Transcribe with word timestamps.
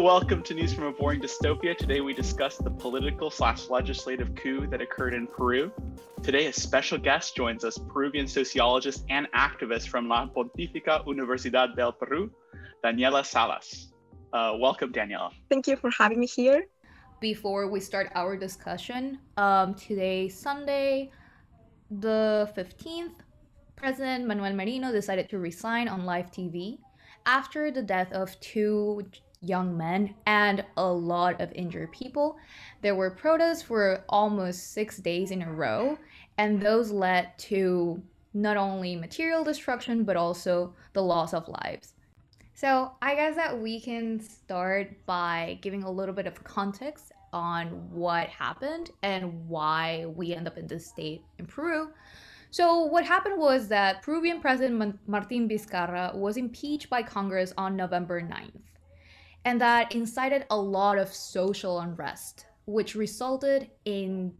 Hello, 0.00 0.18
welcome 0.18 0.42
to 0.44 0.54
News 0.54 0.72
from 0.72 0.84
a 0.84 0.92
Boring 0.92 1.20
Dystopia. 1.20 1.76
Today 1.76 2.00
we 2.00 2.14
discuss 2.14 2.56
the 2.56 2.70
political 2.70 3.30
slash 3.30 3.68
legislative 3.68 4.34
coup 4.34 4.66
that 4.68 4.80
occurred 4.80 5.12
in 5.12 5.26
Peru. 5.26 5.70
Today, 6.22 6.46
a 6.46 6.52
special 6.54 6.96
guest 6.96 7.36
joins 7.36 7.66
us, 7.66 7.76
Peruvian 7.76 8.26
sociologist 8.26 9.04
and 9.10 9.28
activist 9.32 9.88
from 9.88 10.08
La 10.08 10.26
Pontificia 10.26 11.04
Universidad 11.04 11.76
del 11.76 11.92
Peru, 11.92 12.30
Daniela 12.82 13.22
Salas. 13.22 13.92
Uh, 14.32 14.56
welcome, 14.58 14.90
Daniela. 14.90 15.32
Thank 15.50 15.66
you 15.66 15.76
for 15.76 15.90
having 15.90 16.18
me 16.18 16.26
here. 16.26 16.64
Before 17.20 17.68
we 17.68 17.78
start 17.78 18.10
our 18.14 18.38
discussion, 18.38 19.18
um, 19.36 19.74
today, 19.74 20.30
Sunday, 20.30 21.10
the 21.90 22.50
15th, 22.56 23.16
President 23.76 24.26
Manuel 24.26 24.54
Merino 24.54 24.92
decided 24.92 25.28
to 25.28 25.38
resign 25.38 25.88
on 25.88 26.06
live 26.06 26.30
TV 26.30 26.78
after 27.26 27.70
the 27.70 27.82
death 27.82 28.10
of 28.12 28.40
two 28.40 29.02
young 29.40 29.76
men 29.76 30.14
and 30.26 30.64
a 30.76 30.86
lot 30.86 31.40
of 31.40 31.52
injured 31.52 31.92
people. 31.92 32.36
There 32.82 32.94
were 32.94 33.10
protests 33.10 33.62
for 33.62 34.04
almost 34.08 34.72
six 34.72 34.98
days 34.98 35.30
in 35.30 35.42
a 35.42 35.52
row, 35.52 35.98
and 36.38 36.60
those 36.60 36.90
led 36.90 37.36
to 37.38 38.02
not 38.32 38.56
only 38.56 38.94
material 38.96 39.42
destruction 39.42 40.04
but 40.04 40.16
also 40.16 40.74
the 40.92 41.02
loss 41.02 41.34
of 41.34 41.48
lives. 41.48 41.94
So, 42.54 42.92
I 43.00 43.14
guess 43.14 43.36
that 43.36 43.58
we 43.58 43.80
can 43.80 44.20
start 44.20 44.94
by 45.06 45.58
giving 45.62 45.82
a 45.82 45.90
little 45.90 46.14
bit 46.14 46.26
of 46.26 46.44
context 46.44 47.10
on 47.32 47.68
what 47.90 48.28
happened 48.28 48.90
and 49.02 49.48
why 49.48 50.04
we 50.14 50.34
end 50.34 50.46
up 50.46 50.58
in 50.58 50.66
this 50.66 50.86
state 50.86 51.22
in 51.38 51.46
Peru. 51.46 51.90
So, 52.50 52.84
what 52.84 53.06
happened 53.06 53.38
was 53.38 53.68
that 53.68 54.02
Peruvian 54.02 54.40
President 54.40 54.98
Martin 55.06 55.48
Vizcarra 55.48 56.14
was 56.14 56.36
impeached 56.36 56.90
by 56.90 57.02
Congress 57.02 57.54
on 57.56 57.76
November 57.76 58.20
9th, 58.20 58.60
and 59.44 59.60
that 59.60 59.94
incited 59.94 60.46
a 60.50 60.56
lot 60.56 60.98
of 60.98 61.12
social 61.12 61.80
unrest, 61.80 62.46
which 62.66 62.94
resulted 62.94 63.70
in 63.84 64.32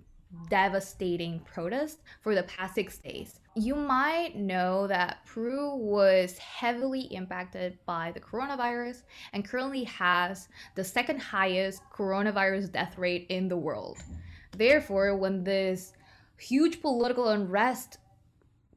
devastating 0.48 1.40
protests 1.40 2.02
for 2.20 2.34
the 2.34 2.42
past 2.44 2.74
six 2.74 2.98
days. 2.98 3.40
You 3.56 3.74
might 3.74 4.36
know 4.36 4.86
that 4.86 5.26
Peru 5.26 5.74
was 5.74 6.38
heavily 6.38 7.02
impacted 7.12 7.78
by 7.84 8.12
the 8.12 8.20
coronavirus 8.20 9.02
and 9.32 9.44
currently 9.44 9.84
has 9.84 10.48
the 10.76 10.84
second 10.84 11.18
highest 11.20 11.82
coronavirus 11.92 12.70
death 12.72 12.96
rate 12.96 13.26
in 13.28 13.48
the 13.48 13.56
world. 13.56 13.98
Therefore, 14.56 15.16
when 15.16 15.42
this 15.42 15.92
huge 16.38 16.80
political 16.80 17.28
unrest 17.28 17.98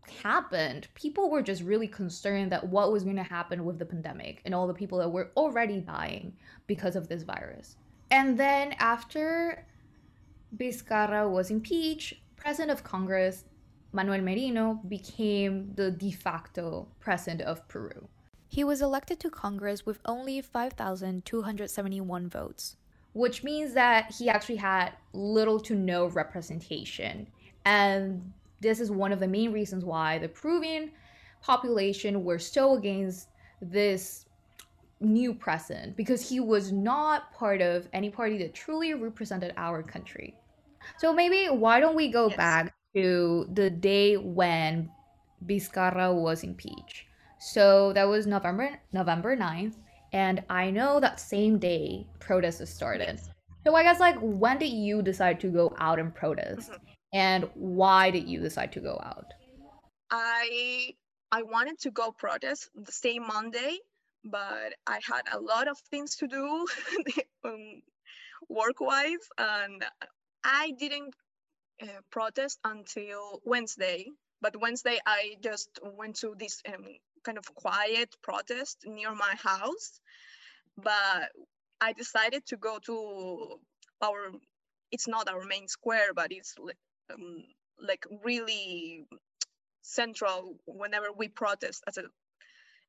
happened, 0.10 0.88
people 0.96 1.30
were 1.30 1.42
just 1.42 1.64
really 1.64 1.88
concerned 1.88 2.52
that 2.52 2.68
what 2.68 2.92
was 2.92 3.04
going 3.04 3.16
to 3.16 3.24
happen 3.24 3.66
with 3.66 3.80
the 3.80 3.86
pandemic 3.86 4.42
and 4.46 4.54
all 4.54 4.68
the 4.68 4.74
people 4.74 4.98
that 5.00 5.10
were 5.10 5.32
already 5.36 5.80
dying 5.80 6.34
because 6.68 6.96
of 6.96 7.08
this 7.08 7.24
virus. 7.24 7.78
And 8.12 8.38
then 8.38 8.74
after 8.80 9.66
Vizcarra 10.56 11.30
was 11.30 11.50
impeached, 11.50 12.14
President 12.36 12.72
of 12.72 12.84
Congress 12.84 13.46
Manuel 13.94 14.22
Merino 14.22 14.82
became 14.88 15.72
the 15.76 15.92
de 15.92 16.12
facto 16.12 16.88
president 17.00 17.42
of 17.42 17.68
Peru. 17.68 18.08
He 18.48 18.64
was 18.64 18.82
elected 18.82 19.20
to 19.22 19.30
Congress 19.30 19.86
with 19.86 20.00
only 20.06 20.42
5,271 20.42 22.30
votes, 22.30 22.78
which 23.14 23.44
means 23.44 23.74
that 23.74 24.14
he 24.14 24.30
actually 24.30 24.58
had 24.58 24.94
little 25.14 25.60
to 25.62 25.76
no 25.76 26.08
representation. 26.08 27.28
And 27.66 28.34
this 28.64 28.80
is 28.80 28.90
one 28.90 29.12
of 29.12 29.20
the 29.20 29.28
main 29.28 29.52
reasons 29.52 29.86
why 29.86 30.18
the 30.18 30.30
Peruvian 30.30 30.92
population 31.42 32.24
were 32.24 32.40
so 32.40 32.76
against 32.76 33.28
this 33.62 34.26
new 35.02 35.34
president 35.34 35.98
because 35.98 36.28
he 36.28 36.40
was 36.40 36.72
not 36.72 37.32
part 37.34 37.62
of 37.62 37.88
any 37.92 38.10
party 38.10 38.38
that 38.38 38.54
truly 38.54 38.94
represented 38.94 39.54
our 39.58 39.84
country. 39.84 40.34
So 40.98 41.14
maybe 41.14 41.48
why 41.48 41.80
don't 41.80 41.96
we 41.96 42.10
go 42.10 42.30
yes. 42.30 42.38
back 42.38 42.74
to 42.96 43.48
the 43.54 43.70
day 43.70 44.16
when 44.18 44.90
Vizcarra 45.46 46.14
was 46.16 46.44
impeached? 46.44 47.06
So 47.40 47.92
that 47.94 48.06
was 48.06 48.26
November 48.26 48.80
November 48.94 49.36
9th 49.36 49.76
and 50.14 50.44
I 50.50 50.72
know 50.72 51.02
that 51.02 51.20
same 51.20 51.60
day 51.60 52.08
protests 52.20 52.74
started. 52.74 53.20
So 53.66 53.76
I 53.76 53.84
guess 53.84 54.00
like 54.00 54.18
when 54.22 54.58
did 54.58 54.72
you 54.72 55.02
decide 55.02 55.42
to 55.42 55.48
go 55.48 55.76
out 55.80 56.00
and 56.00 56.16
protest? 56.16 56.72
Mm-hmm 56.72 56.94
and 57.14 57.48
why 57.54 58.10
did 58.10 58.28
you 58.28 58.40
decide 58.40 58.72
to 58.74 58.80
go 58.80 59.00
out? 59.04 59.34
I 60.10 60.94
i 61.32 61.42
wanted 61.42 61.80
to 61.80 61.92
go 61.92 62.12
protest 62.12 62.70
the 62.76 62.92
same 62.92 63.26
monday 63.26 63.78
but 64.24 64.74
i 64.86 65.00
had 65.04 65.24
a 65.32 65.40
lot 65.40 65.68
of 65.68 65.78
things 65.90 66.16
to 66.16 66.28
do 66.28 66.68
um, 67.46 67.82
work 68.50 68.80
wise 68.80 69.26
and 69.38 69.84
i 70.44 70.72
didn't 70.78 71.16
uh, 71.82 71.88
protest 72.12 72.60
until 72.64 73.42
wednesday. 73.46 74.06
But 74.42 74.60
wednesday 74.62 75.00
i 75.06 75.36
just 75.42 75.70
went 75.82 76.18
to 76.18 76.36
this 76.38 76.62
um, 76.68 76.86
kind 77.24 77.38
of 77.38 77.46
quiet 77.56 78.10
protest 78.22 78.78
near 78.86 79.14
my 79.16 79.36
house. 79.42 80.00
But 80.78 81.32
i 81.82 81.94
decided 81.94 82.46
to 82.48 82.58
go 82.58 82.78
to 82.86 83.60
our 84.04 84.32
it's 84.92 85.08
not 85.08 85.28
our 85.28 85.44
main 85.44 85.68
square 85.68 86.14
but 86.14 86.32
it's 86.32 86.56
um, 87.14 87.44
like 87.80 88.06
really 88.24 89.06
central 89.82 90.56
whenever 90.66 91.08
we 91.16 91.28
protest 91.28 91.84
as 91.88 91.98
a 91.98 92.04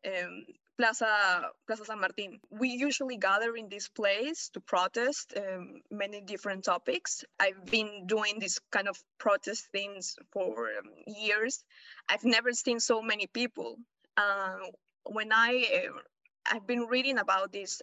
um, 0.06 0.44
Plaza 0.76 1.50
Plaza 1.66 1.84
San 1.84 2.00
Martin. 2.00 2.40
We 2.50 2.70
usually 2.70 3.16
gather 3.16 3.54
in 3.56 3.68
this 3.68 3.88
place 3.88 4.50
to 4.54 4.60
protest 4.60 5.34
um, 5.36 5.82
many 5.90 6.20
different 6.20 6.64
topics. 6.64 7.24
I've 7.38 7.64
been 7.66 8.06
doing 8.06 8.38
this 8.40 8.58
kind 8.72 8.88
of 8.88 8.96
protest 9.18 9.68
things 9.72 10.16
for 10.32 10.68
um, 10.68 10.90
years. 11.06 11.64
I've 12.08 12.24
never 12.24 12.52
seen 12.52 12.80
so 12.80 13.02
many 13.02 13.26
people. 13.28 13.76
Uh, 14.16 14.58
when 15.04 15.32
I 15.32 15.86
uh, 15.86 15.98
I've 16.46 16.66
been 16.66 16.86
reading 16.90 17.18
about 17.18 17.52
this 17.52 17.80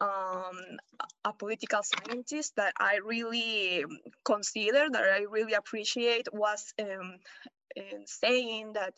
um, 0.00 0.78
a 1.24 1.32
political 1.32 1.80
scientist 1.82 2.56
that 2.56 2.72
I 2.78 3.00
really 3.04 3.84
consider, 4.24 4.88
that 4.90 5.02
I 5.02 5.24
really 5.30 5.54
appreciate, 5.54 6.28
was 6.32 6.72
um, 6.80 7.16
saying 8.06 8.74
that 8.74 8.94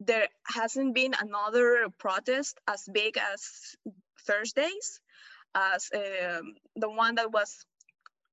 there 0.00 0.28
hasn't 0.44 0.94
been 0.94 1.14
another 1.20 1.88
protest 1.98 2.58
as 2.68 2.84
big 2.92 3.16
as 3.18 3.76
Thursdays, 4.26 5.00
as 5.54 5.90
um, 5.94 6.54
the 6.76 6.90
one 6.90 7.14
that 7.16 7.32
was 7.32 7.64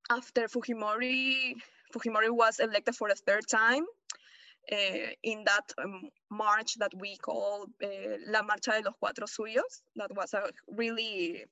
after 0.09 0.47
Fujimori. 0.47 1.53
Fujimori 1.93 2.29
was 2.29 2.59
elected 2.59 2.95
for 2.95 3.07
the 3.09 3.15
third 3.15 3.47
time. 3.47 3.85
Uh, 4.71 5.11
in 5.23 5.43
that 5.43 5.73
um, 5.77 6.09
march 6.31 6.75
that 6.79 6.91
we 6.97 7.17
call 7.17 7.65
uh, 7.83 7.87
La 8.27 8.41
Marcha 8.41 8.71
de 8.71 8.83
los 8.85 8.95
Cuatro 9.01 9.27
Suyos. 9.27 9.81
That 9.97 10.15
was 10.15 10.33
a 10.33 10.51
really 10.77 11.43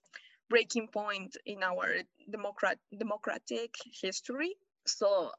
breaking 0.49 0.87
point 0.87 1.35
in 1.45 1.61
our 1.61 1.87
democrat 2.29 2.77
democratic 2.97 3.75
history. 4.01 4.55
So 4.85 5.31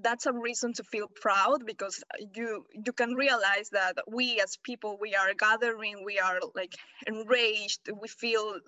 that's 0.00 0.26
a 0.26 0.32
reason 0.32 0.72
to 0.74 0.84
feel 0.84 1.06
proud 1.20 1.66
because 1.66 2.02
you 2.34 2.64
you 2.72 2.92
can 2.92 3.14
realize 3.14 3.68
that 3.70 3.96
we 4.08 4.40
as 4.40 4.56
people 4.62 4.96
we 5.00 5.14
are 5.14 5.34
gathering 5.34 6.02
we 6.04 6.18
are 6.18 6.40
like 6.54 6.74
enraged. 7.06 7.80
We 8.00 8.08
feel 8.08 8.58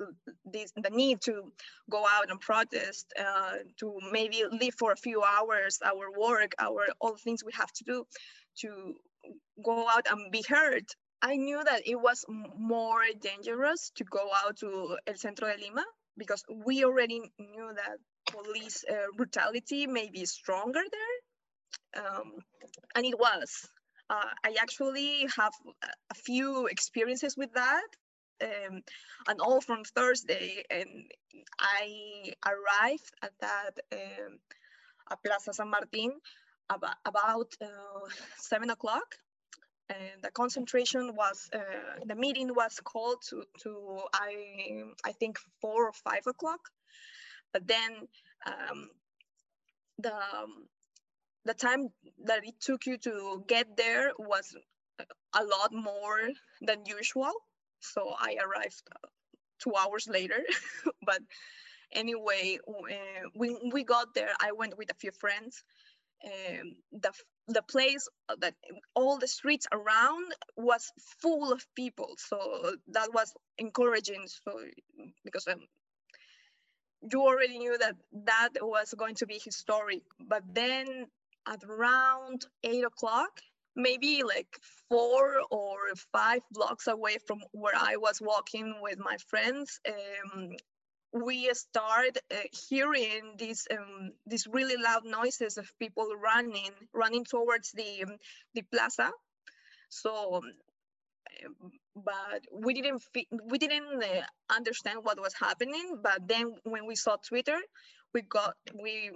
this 0.45 0.73
the 0.77 0.91
need 0.91 1.23
to 1.23 1.53
go 1.91 2.05
out 2.07 2.31
and 2.31 2.41
protest 2.41 3.07
uh, 3.19 3.57
to 3.81 3.99
maybe 4.13 4.45
leave 4.51 4.75
for 4.79 4.93
a 4.93 4.97
few 4.97 5.23
hours 5.23 5.79
our 5.85 6.11
work 6.19 6.55
our 6.59 6.87
all 7.01 7.17
things 7.17 7.43
we 7.45 7.53
have 7.55 7.73
to 7.73 7.85
do 7.85 8.05
to 8.61 8.95
go 9.65 9.89
out 9.89 10.07
and 10.11 10.31
be 10.31 10.45
heard. 10.47 10.85
I 11.23 11.37
knew 11.37 11.63
that 11.65 11.83
it 11.87 11.97
was 11.97 12.25
more 12.29 13.01
dangerous 13.21 13.91
to 13.97 14.05
go 14.05 14.29
out 14.45 14.59
to 14.59 14.99
el 15.07 15.17
centro 15.17 15.49
de 15.49 15.63
lima 15.63 15.85
because 16.19 16.45
we 16.67 16.85
already 16.85 17.21
knew 17.39 17.73
that 17.75 17.97
police 18.35 18.85
uh, 18.91 19.09
brutality 19.17 19.87
may 19.87 20.09
be 20.11 20.25
stronger 20.25 20.83
there. 20.97 22.05
Um, 22.05 22.33
and 22.95 23.05
it 23.05 23.19
was. 23.19 23.69
Uh, 24.11 24.31
I 24.45 24.57
actually 24.61 25.27
have 25.37 25.53
a 26.11 26.15
few 26.15 26.67
experiences 26.67 27.37
with 27.37 27.53
that. 27.55 27.91
Um, 28.43 28.83
and 29.29 29.41
all 29.41 29.61
from 29.61 29.85
Thursday. 29.85 30.65
And 30.71 30.91
I 31.61 32.33
arrived 32.45 33.11
at 33.23 33.33
that 33.41 33.75
um, 33.93 34.39
at 35.11 35.23
Plaza 35.25 35.53
San 35.53 35.71
Martin 35.71 36.13
about, 36.69 36.97
about 37.05 37.51
uh, 37.63 38.09
seven 38.39 38.71
o'clock. 38.71 39.15
And 39.89 40.23
the 40.23 40.31
concentration 40.31 41.15
was, 41.15 41.49
uh, 41.55 41.61
the 42.07 42.15
meeting 42.15 42.55
was 42.55 42.81
called 42.83 43.21
to, 43.29 43.45
to 43.63 44.01
I, 44.13 44.33
I 45.05 45.13
think 45.13 45.39
four 45.61 45.87
or 45.87 45.93
five 45.93 46.27
o'clock. 46.27 46.61
But 47.55 47.67
then 47.69 48.09
um, 48.47 48.91
the 49.99 50.13
um, 50.13 50.67
the 51.47 51.55
time 51.55 51.89
that 52.25 52.45
it 52.45 52.61
took 52.61 52.85
you 52.87 52.99
to 52.99 53.45
get 53.47 53.77
there 53.77 54.13
was 54.19 54.55
a 55.35 55.45
lot 55.45 55.73
more 55.73 56.21
than 56.61 56.85
usual. 56.87 57.33
So 57.81 58.15
I 58.19 58.37
arrived 58.45 58.83
two 59.61 59.73
hours 59.77 60.09
later. 60.09 60.43
but 61.07 61.21
anyway, 61.93 62.59
uh, 62.69 63.29
when 63.35 63.57
we 63.73 63.85
got 63.85 64.15
there, 64.15 64.35
I 64.41 64.53
went 64.53 64.77
with 64.77 64.91
a 64.91 64.95
few 64.95 65.13
friends. 65.13 65.63
Um, 66.25 66.77
the 66.93 67.13
the 67.49 67.63
place 67.63 68.09
uh, 68.31 68.37
that 68.41 68.55
all 68.95 69.19
the 69.19 69.29
streets 69.29 69.67
around 69.71 70.33
was 70.57 70.91
full 71.21 71.53
of 71.53 71.67
people, 71.75 72.15
so 72.17 72.39
that 72.89 73.13
was 73.13 73.35
encouraging. 73.59 74.25
So 74.27 74.53
because 75.25 75.47
um, 75.49 75.61
you 77.11 77.23
already 77.23 77.59
knew 77.59 77.77
that 77.79 77.97
that 78.25 78.51
was 78.61 78.95
going 78.97 79.15
to 79.17 79.27
be 79.27 79.41
historic, 79.43 80.03
but 80.21 80.43
then 80.53 81.07
at 81.47 81.63
around 81.65 82.47
eight 82.63 82.85
o'clock, 82.85 83.41
maybe 83.77 84.23
like 84.23 84.59
four 84.89 85.41
or 85.51 85.77
five 86.13 86.41
blocks 86.51 86.87
away 86.87 87.17
from 87.27 87.41
where 87.53 87.75
I 87.77 87.97
was 87.97 88.21
walking 88.21 88.77
with 88.81 88.99
my 88.99 89.17
friends, 89.29 89.81
um, 89.89 90.53
we 91.13 91.49
start 91.55 92.19
uh, 92.33 92.37
hearing 92.69 93.35
these 93.39 93.67
um, 93.71 94.11
these 94.27 94.47
really 94.49 94.77
loud 94.83 95.05
noises 95.05 95.59
of 95.59 95.71
people 95.79 96.09
running 96.21 96.71
running 96.93 97.25
towards 97.25 97.71
the 97.73 98.05
um, 98.05 98.17
the 98.55 98.63
plaza. 98.63 99.11
So, 99.89 100.37
um, 100.37 101.71
but 101.97 102.43
we 102.53 102.75
didn't 102.75 103.03
we 103.47 103.59
didn't 103.59 104.03
uh, 104.03 104.23
understand 104.51 105.01
what 105.03 105.21
was 105.21 105.35
happening. 105.35 105.99
But 106.03 106.27
then 106.27 106.55
when 106.65 106.87
we 106.87 106.97
saw 106.97 107.17
Twitter, 107.17 107.59
we 108.15 108.23
got 108.23 108.55
we 108.81 109.11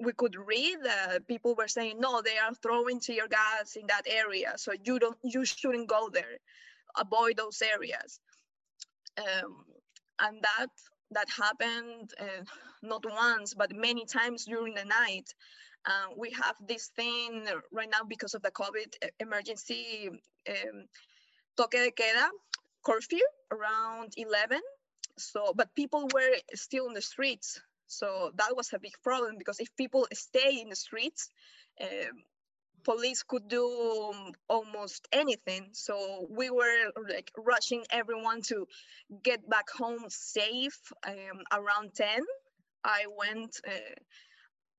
we 0.00 0.12
could 0.12 0.36
read 0.36 0.78
that 0.84 1.26
people 1.26 1.54
were 1.54 1.68
saying 1.68 1.96
no 1.98 2.22
they 2.22 2.38
are 2.38 2.54
throwing 2.54 3.00
tear 3.00 3.28
gas 3.28 3.76
in 3.76 3.86
that 3.88 4.06
area 4.06 4.52
so 4.56 4.72
you 4.84 4.98
don't 4.98 5.18
you 5.22 5.44
shouldn't 5.44 5.88
go 5.88 6.08
there 6.12 6.38
avoid 6.96 7.36
those 7.36 7.60
areas 7.62 8.20
um, 9.18 9.64
and 10.20 10.38
that 10.42 10.68
that 11.10 11.28
happened 11.30 12.12
uh, 12.20 12.44
not 12.82 13.04
once 13.08 13.54
but 13.54 13.72
many 13.74 14.04
times 14.04 14.44
during 14.44 14.74
the 14.74 14.84
night 14.84 15.28
uh, 15.86 16.12
we 16.16 16.30
have 16.30 16.56
this 16.66 16.88
thing 16.96 17.46
right 17.72 17.90
now 17.90 18.04
because 18.08 18.34
of 18.34 18.42
the 18.42 18.50
covid 18.50 18.94
emergency 19.20 20.10
um, 20.48 20.84
toque 21.58 21.78
de 21.84 21.90
queda 21.90 22.28
curfew 22.86 23.26
around 23.50 24.12
11 24.16 24.60
so 25.16 25.52
but 25.54 25.74
people 25.74 26.08
were 26.14 26.34
still 26.54 26.86
in 26.86 26.94
the 26.94 27.02
streets 27.02 27.60
so 27.86 28.30
that 28.36 28.56
was 28.56 28.72
a 28.72 28.78
big 28.78 28.96
problem 29.02 29.36
because 29.38 29.58
if 29.60 29.68
people 29.76 30.06
stay 30.12 30.60
in 30.60 30.68
the 30.68 30.76
streets 30.76 31.30
um, 31.80 32.22
police 32.84 33.22
could 33.22 33.48
do 33.48 34.12
almost 34.48 35.08
anything. 35.12 35.68
So 35.72 36.26
we 36.30 36.50
were 36.50 36.92
like 37.08 37.30
rushing 37.36 37.84
everyone 37.90 38.42
to 38.42 38.66
get 39.22 39.48
back 39.48 39.68
home 39.70 40.04
safe 40.08 40.80
um, 41.06 41.38
around 41.52 41.94
10. 41.94 42.24
I 42.84 43.04
went, 43.16 43.60
uh, 43.66 43.96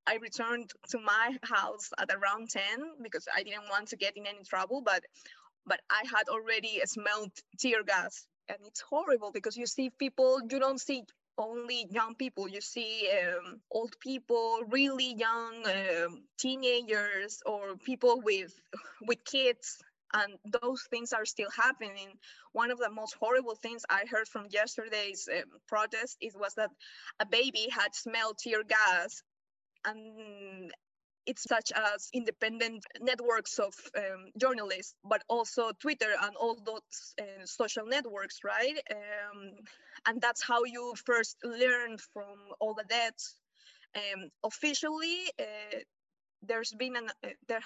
I 0.08 0.16
returned 0.16 0.72
to 0.90 1.00
my 1.00 1.38
house 1.44 1.92
at 2.00 2.10
around 2.12 2.50
10 2.50 2.64
because 3.04 3.28
I 3.36 3.44
didn't 3.44 3.70
want 3.70 3.90
to 3.90 3.98
get 3.98 4.18
in 4.18 4.26
any 4.26 4.44
trouble, 4.44 4.82
but 4.82 5.04
but 5.70 5.80
I 5.90 6.04
had 6.16 6.28
already 6.30 6.82
smelled 6.86 7.32
tear 7.60 7.84
gas 7.84 8.26
and 8.50 8.58
it's 8.66 8.82
horrible 8.82 9.32
because 9.32 9.56
you 9.56 9.68
see 9.68 9.92
people, 9.92 10.42
you 10.50 10.60
don't 10.60 10.82
see 10.82 11.04
only 11.38 11.88
young 11.90 12.16
people. 12.16 12.50
You 12.50 12.62
see 12.62 13.10
um, 13.22 13.62
old 13.72 13.96
people, 14.00 14.62
really 14.68 15.14
young 15.16 15.64
um, 15.66 16.24
teenagers, 16.38 17.42
or 17.46 17.78
people 17.78 18.22
with 18.22 18.54
with 19.08 19.24
kids, 19.24 19.78
and 20.14 20.34
those 20.62 20.84
things 20.90 21.14
are 21.14 21.26
still 21.26 21.50
happening. 21.56 22.10
One 22.52 22.72
of 22.72 22.80
the 22.80 22.92
most 22.92 23.16
horrible 23.20 23.56
things 23.56 23.84
I 23.90 24.04
heard 24.12 24.28
from 24.28 24.48
yesterday's 24.50 25.30
um, 25.32 25.60
protest 25.68 26.18
is 26.22 26.36
was 26.36 26.56
that 26.56 26.72
a 27.20 27.26
baby 27.26 27.68
had 27.72 27.96
smelled 27.96 28.38
tear 28.40 28.64
gas, 28.64 29.24
and 29.86 30.72
it's 31.30 31.44
such 31.44 31.72
as 31.76 32.10
independent 32.12 32.84
networks 33.00 33.60
of 33.60 33.74
um, 33.96 34.22
journalists, 34.44 34.96
but 35.04 35.22
also 35.30 35.72
Twitter 35.80 36.12
and 36.24 36.36
all 36.36 36.56
those 36.66 37.14
uh, 37.22 37.46
social 37.46 37.86
networks, 37.86 38.40
right? 38.44 38.78
Um, 38.92 39.52
and 40.08 40.20
that's 40.22 40.44
how 40.44 40.64
you 40.64 40.96
first 41.06 41.38
learn 41.44 41.98
from 42.14 42.38
all 42.60 42.74
the 42.74 42.86
deaths. 42.90 43.36
Um, 43.96 44.30
officially, 44.44 45.18
uh, 45.40 45.78
there's 46.42 46.74
been 46.74 46.96
an 46.96 47.10
uh, 47.24 47.30
there 47.48 47.62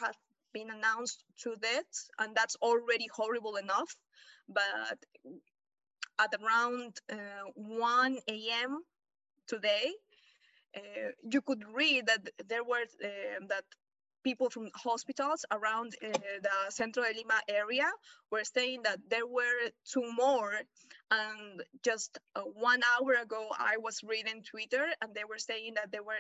been 0.54 0.70
announced 0.70 1.24
two 1.42 1.56
deaths, 1.62 2.10
and 2.20 2.36
that's 2.36 2.58
already 2.62 3.08
horrible 3.16 3.56
enough. 3.56 3.96
But 4.50 5.00
at 6.20 6.32
around 6.42 7.00
uh, 7.12 7.46
1 7.56 8.18
a.m. 8.28 8.84
today, 9.48 9.94
uh, 10.76 11.10
you 11.30 11.42
could 11.42 11.64
read 11.74 12.08
that 12.08 12.30
there 12.48 12.64
were 12.64 12.86
uh, 13.04 13.46
that 13.50 13.64
people 14.24 14.50
from 14.50 14.70
hospitals 14.76 15.46
around 15.52 15.94
uh, 16.04 16.08
the 16.42 16.50
Centro 16.70 17.04
de 17.04 17.14
Lima 17.18 17.40
area 17.48 17.90
were 18.32 18.44
saying 18.44 18.82
that 18.84 19.00
there 19.10 19.28
were 19.28 19.70
two 19.86 20.12
more. 20.14 20.54
And 21.12 21.62
just 21.84 22.18
uh, 22.36 22.42
one 22.42 22.82
hour 22.94 23.14
ago, 23.22 23.48
I 23.58 23.78
was 23.78 24.02
reading 24.04 24.44
Twitter 24.44 24.88
and 25.02 25.14
they 25.14 25.26
were 25.30 25.38
saying 25.38 25.74
that 25.76 25.92
there 25.92 26.04
were 26.04 26.20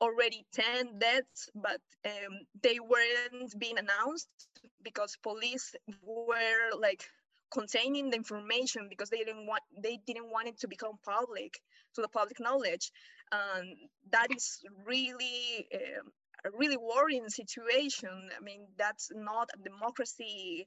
already 0.00 0.46
10 0.52 0.98
deaths, 0.98 1.50
but 1.54 1.80
um, 2.06 2.38
they 2.62 2.78
weren't 2.80 3.58
being 3.58 3.78
announced 3.78 4.28
because 4.82 5.16
police 5.22 5.74
were 6.02 6.70
like 6.78 7.04
containing 7.50 8.10
the 8.10 8.16
information 8.16 8.88
because 8.88 9.10
they 9.10 9.18
didn't 9.18 9.46
want 9.46 9.62
they 9.82 9.98
didn't 10.06 10.30
want 10.30 10.48
it 10.48 10.58
to 10.60 10.68
become 10.68 10.98
public 11.04 11.58
to 11.94 12.02
the 12.02 12.08
public 12.08 12.38
knowledge 12.40 12.92
and 13.32 13.76
that 14.10 14.28
is 14.34 14.60
really 14.86 15.68
um, 15.74 16.12
a 16.44 16.50
really 16.56 16.76
worrying 16.76 17.28
situation. 17.28 18.30
I 18.36 18.42
mean, 18.42 18.66
that's 18.78 19.10
not 19.14 19.50
a 19.54 19.62
democracy. 19.62 20.66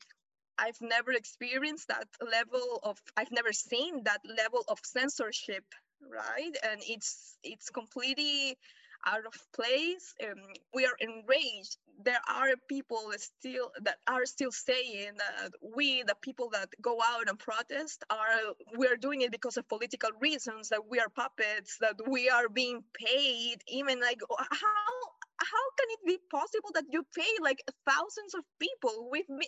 I've 0.58 0.80
never 0.82 1.12
experienced 1.14 1.88
that 1.88 2.08
level 2.22 2.80
of, 2.84 2.98
I've 3.18 3.32
never 3.32 3.52
seen 3.54 4.04
that 4.04 4.22
level 4.38 4.64
of 4.68 4.80
censorship, 4.84 5.64
right? 6.02 6.56
And 6.64 6.82
it's 6.88 7.38
it's 7.44 7.70
completely 7.70 8.58
out 9.06 9.26
of 9.26 9.34
place. 9.54 10.14
Um, 10.24 10.42
we 10.74 10.86
are 10.86 10.98
enraged. 11.00 11.78
There 12.04 12.22
are 12.30 12.50
people 12.68 13.12
still 13.18 13.72
that 13.82 13.98
are 14.08 14.26
still 14.26 14.52
saying 14.52 15.12
that 15.18 15.52
we, 15.76 16.04
the 16.04 16.16
people 16.22 16.50
that 16.54 16.70
go 16.82 17.00
out 17.02 17.30
and 17.30 17.38
protest, 17.38 18.04
are 18.10 18.56
we 18.78 18.88
are 18.88 18.98
doing 18.98 19.22
it 19.22 19.32
because 19.32 19.58
of 19.58 19.68
political 19.68 20.12
reasons. 20.20 20.70
That 20.70 20.90
we 20.90 21.00
are 21.00 21.10
puppets. 21.10 21.78
That 21.82 21.96
we 22.08 22.30
are 22.30 22.50
being 22.50 22.84
paid. 22.94 23.58
Even 23.68 24.00
like 24.00 24.22
how 24.52 25.12
how 25.42 25.66
can 25.78 25.88
it 25.90 26.06
be 26.06 26.18
possible 26.30 26.70
that 26.74 26.86
you 26.92 27.04
pay 27.16 27.32
like 27.42 27.62
thousands 27.90 28.34
of 28.36 28.44
people 28.60 29.10
with 29.10 29.28
me 29.30 29.48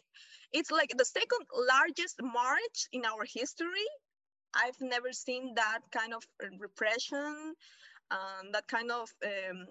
it's 0.52 0.72
like 0.72 0.92
the 0.98 1.06
second 1.06 1.46
largest 1.54 2.20
march 2.22 2.88
in 2.92 3.06
our 3.06 3.26
history 3.26 3.88
i've 4.56 4.80
never 4.82 5.12
seen 5.12 5.54
that 5.56 5.80
kind 5.92 6.14
of 6.14 6.24
repression 6.60 7.54
um, 8.12 8.52
that 8.52 8.68
kind 8.68 8.92
of 8.92 9.10
um, 9.26 9.66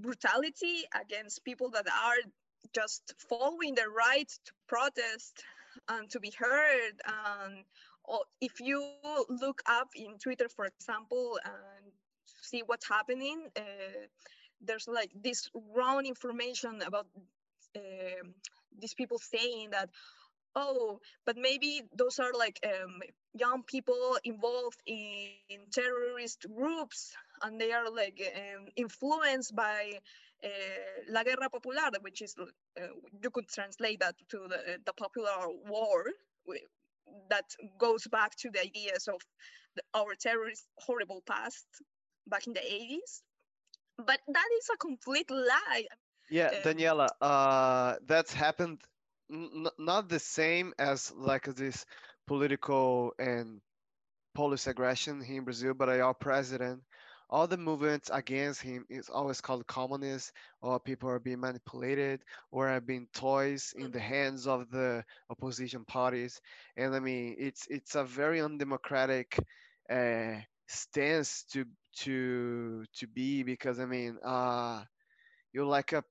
brutality 0.00 0.84
against 1.00 1.44
people 1.44 1.70
that 1.70 1.86
are 1.86 2.30
just 2.74 3.14
following 3.28 3.74
the 3.74 3.88
right 3.88 4.28
to 4.28 4.52
protest 4.68 5.42
and 5.88 6.08
to 6.10 6.20
be 6.20 6.32
heard. 6.38 6.94
And 7.06 7.64
if 8.40 8.60
you 8.60 8.84
look 9.28 9.62
up 9.66 9.88
in 9.94 10.18
twitter 10.18 10.48
for 10.48 10.66
example 10.66 11.38
and 11.44 11.92
see 12.42 12.62
what's 12.66 12.88
happening 12.88 13.48
uh, 13.56 13.62
there's 14.60 14.88
like 14.88 15.10
this 15.22 15.50
wrong 15.74 16.06
information 16.06 16.82
about 16.86 17.06
uh, 17.76 17.80
these 18.78 18.94
people 18.94 19.18
saying 19.18 19.70
that 19.70 19.88
oh 20.54 20.98
but 21.24 21.36
maybe 21.36 21.82
those 21.96 22.18
are 22.18 22.32
like 22.36 22.58
um, 22.64 23.00
young 23.34 23.62
people 23.62 24.18
involved 24.24 24.80
in, 24.86 25.28
in, 25.48 25.60
terrorist 25.72 26.44
groups 26.54 27.14
and 27.42 27.60
they 27.60 27.72
are 27.72 27.90
like 27.90 28.20
um, 28.36 28.66
influenced 28.76 29.54
by 29.54 29.92
uh, 30.44 30.48
la 31.08 31.22
guerra 31.24 31.48
popular 31.50 31.90
which 32.00 32.22
is 32.22 32.34
uh, 32.38 32.86
you 33.22 33.30
could 33.30 33.48
translate 33.48 34.00
that 34.00 34.14
to 34.28 34.46
the, 34.48 34.78
the 34.84 34.92
popular 34.92 35.48
war 35.66 36.04
that 37.28 37.44
goes 37.78 38.06
back 38.06 38.34
to 38.36 38.50
the 38.50 38.60
ideas 38.60 39.08
of 39.08 39.20
the, 39.76 39.82
our 39.94 40.14
terrorist 40.14 40.66
horrible 40.78 41.22
past 41.26 41.66
back 42.26 42.46
in 42.46 42.52
the 42.54 42.60
80s 42.64 43.22
but 43.98 44.20
that 44.28 44.48
is 44.58 44.68
a 44.72 44.76
complete 44.78 45.30
lie. 45.30 45.86
Yeah 46.30 46.46
uh, 46.48 46.62
daniela 46.62 47.08
uh 47.20 47.96
that's 48.06 48.32
happened 48.32 48.80
n- 49.30 49.66
not 49.78 50.08
the 50.08 50.18
same 50.18 50.72
as 50.78 51.12
like 51.16 51.44
this 51.44 51.84
political 52.26 53.12
and 53.18 53.60
police 54.34 54.66
aggression 54.66 55.20
here 55.22 55.38
in 55.38 55.44
brazil 55.44 55.74
but 55.74 55.88
our 55.88 56.14
president 56.14 56.82
all 57.32 57.48
the 57.48 57.58
movements 57.58 58.10
against 58.14 58.62
him 58.62 58.86
is 58.90 59.10
always 59.10 59.40
called 59.40 59.66
communist 59.66 60.32
or 60.62 60.80
people 60.80 61.10
are 61.10 61.20
being 61.20 61.40
manipulated 61.40 62.20
or 62.52 62.68
are 62.68 62.80
being 62.80 63.08
toys 63.14 63.74
in 63.78 63.90
the 63.92 64.00
hands 64.00 64.46
of 64.46 64.70
the 64.70 65.04
opposition 65.30 65.84
parties. 65.86 66.40
And 66.76 66.94
i 66.94 67.00
mean 67.00 67.36
it's 67.38 67.66
it's 67.70 67.96
a 67.96 68.04
very 68.04 68.40
undemocratic 68.42 69.38
uh, 69.90 70.36
stance 70.68 71.44
to 71.52 71.66
to 71.98 72.84
to 72.98 73.08
be 73.08 73.42
because 73.44 73.80
i 73.80 73.86
mean 73.86 74.18
uh 74.24 74.84
you're 75.52 75.66
like 75.66 75.92
a 75.92 76.04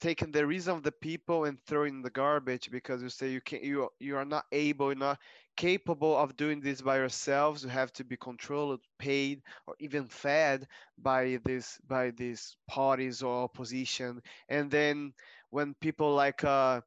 taking 0.00 0.30
the 0.32 0.46
reason 0.46 0.74
of 0.76 0.82
the 0.82 0.92
people 0.92 1.44
and 1.44 1.58
throwing 1.66 2.02
the 2.02 2.10
garbage 2.10 2.70
because 2.70 3.02
you 3.02 3.08
say 3.08 3.30
you 3.30 3.40
can't 3.40 3.62
you 3.64 3.88
you 4.00 4.16
are 4.16 4.24
not 4.24 4.44
able 4.52 4.88
you're 4.88 4.96
not 4.96 5.18
capable 5.56 6.16
of 6.16 6.36
doing 6.36 6.60
this 6.60 6.82
by 6.82 6.96
yourselves. 6.96 7.62
You 7.64 7.70
have 7.70 7.92
to 7.94 8.04
be 8.04 8.16
controlled 8.16 8.80
paid 8.98 9.42
or 9.66 9.74
even 9.80 10.06
fed 10.06 10.66
by 10.98 11.38
this 11.44 11.78
by 11.86 12.10
these 12.10 12.56
parties 12.68 13.22
or 13.22 13.44
opposition. 13.44 14.20
And 14.48 14.70
then 14.70 15.12
when 15.50 15.74
people 15.80 16.14
like 16.14 16.44
uh 16.44 16.80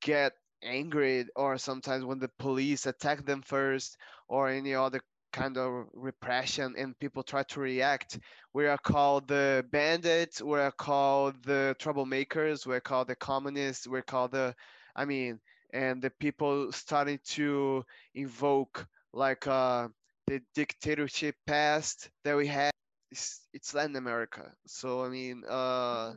get 0.00 0.32
angry 0.62 1.26
or 1.36 1.58
sometimes 1.58 2.04
when 2.04 2.18
the 2.18 2.30
police 2.38 2.86
attack 2.86 3.24
them 3.24 3.42
first 3.42 3.96
or 4.28 4.48
any 4.48 4.74
other 4.74 5.00
kind 5.34 5.58
of 5.58 5.86
repression 5.94 6.74
and 6.78 6.98
people 6.98 7.22
try 7.24 7.42
to 7.44 7.60
react. 7.60 8.18
We 8.54 8.66
are 8.68 8.78
called 8.78 9.28
the 9.28 9.66
bandits 9.70 10.40
we're 10.40 10.70
called 10.70 11.34
the 11.44 11.76
troublemakers 11.80 12.66
we're 12.66 12.80
called 12.80 13.08
the 13.08 13.16
communists 13.16 13.86
we're 13.88 14.02
called 14.02 14.32
the 14.32 14.54
i 14.96 15.04
mean 15.04 15.40
and 15.72 16.00
the 16.00 16.10
people 16.10 16.70
starting 16.72 17.18
to 17.36 17.84
invoke 18.14 18.86
like 19.12 19.46
uh 19.48 19.88
the 20.26 20.40
dictatorship 20.54 21.34
past 21.46 22.08
that 22.24 22.36
we 22.36 22.46
had. 22.46 22.70
It's, 23.10 23.40
it's 23.52 23.74
latin 23.74 23.96
america. 23.96 24.52
So 24.66 25.04
i 25.04 25.08
mean 25.08 25.42
uh 25.48 26.14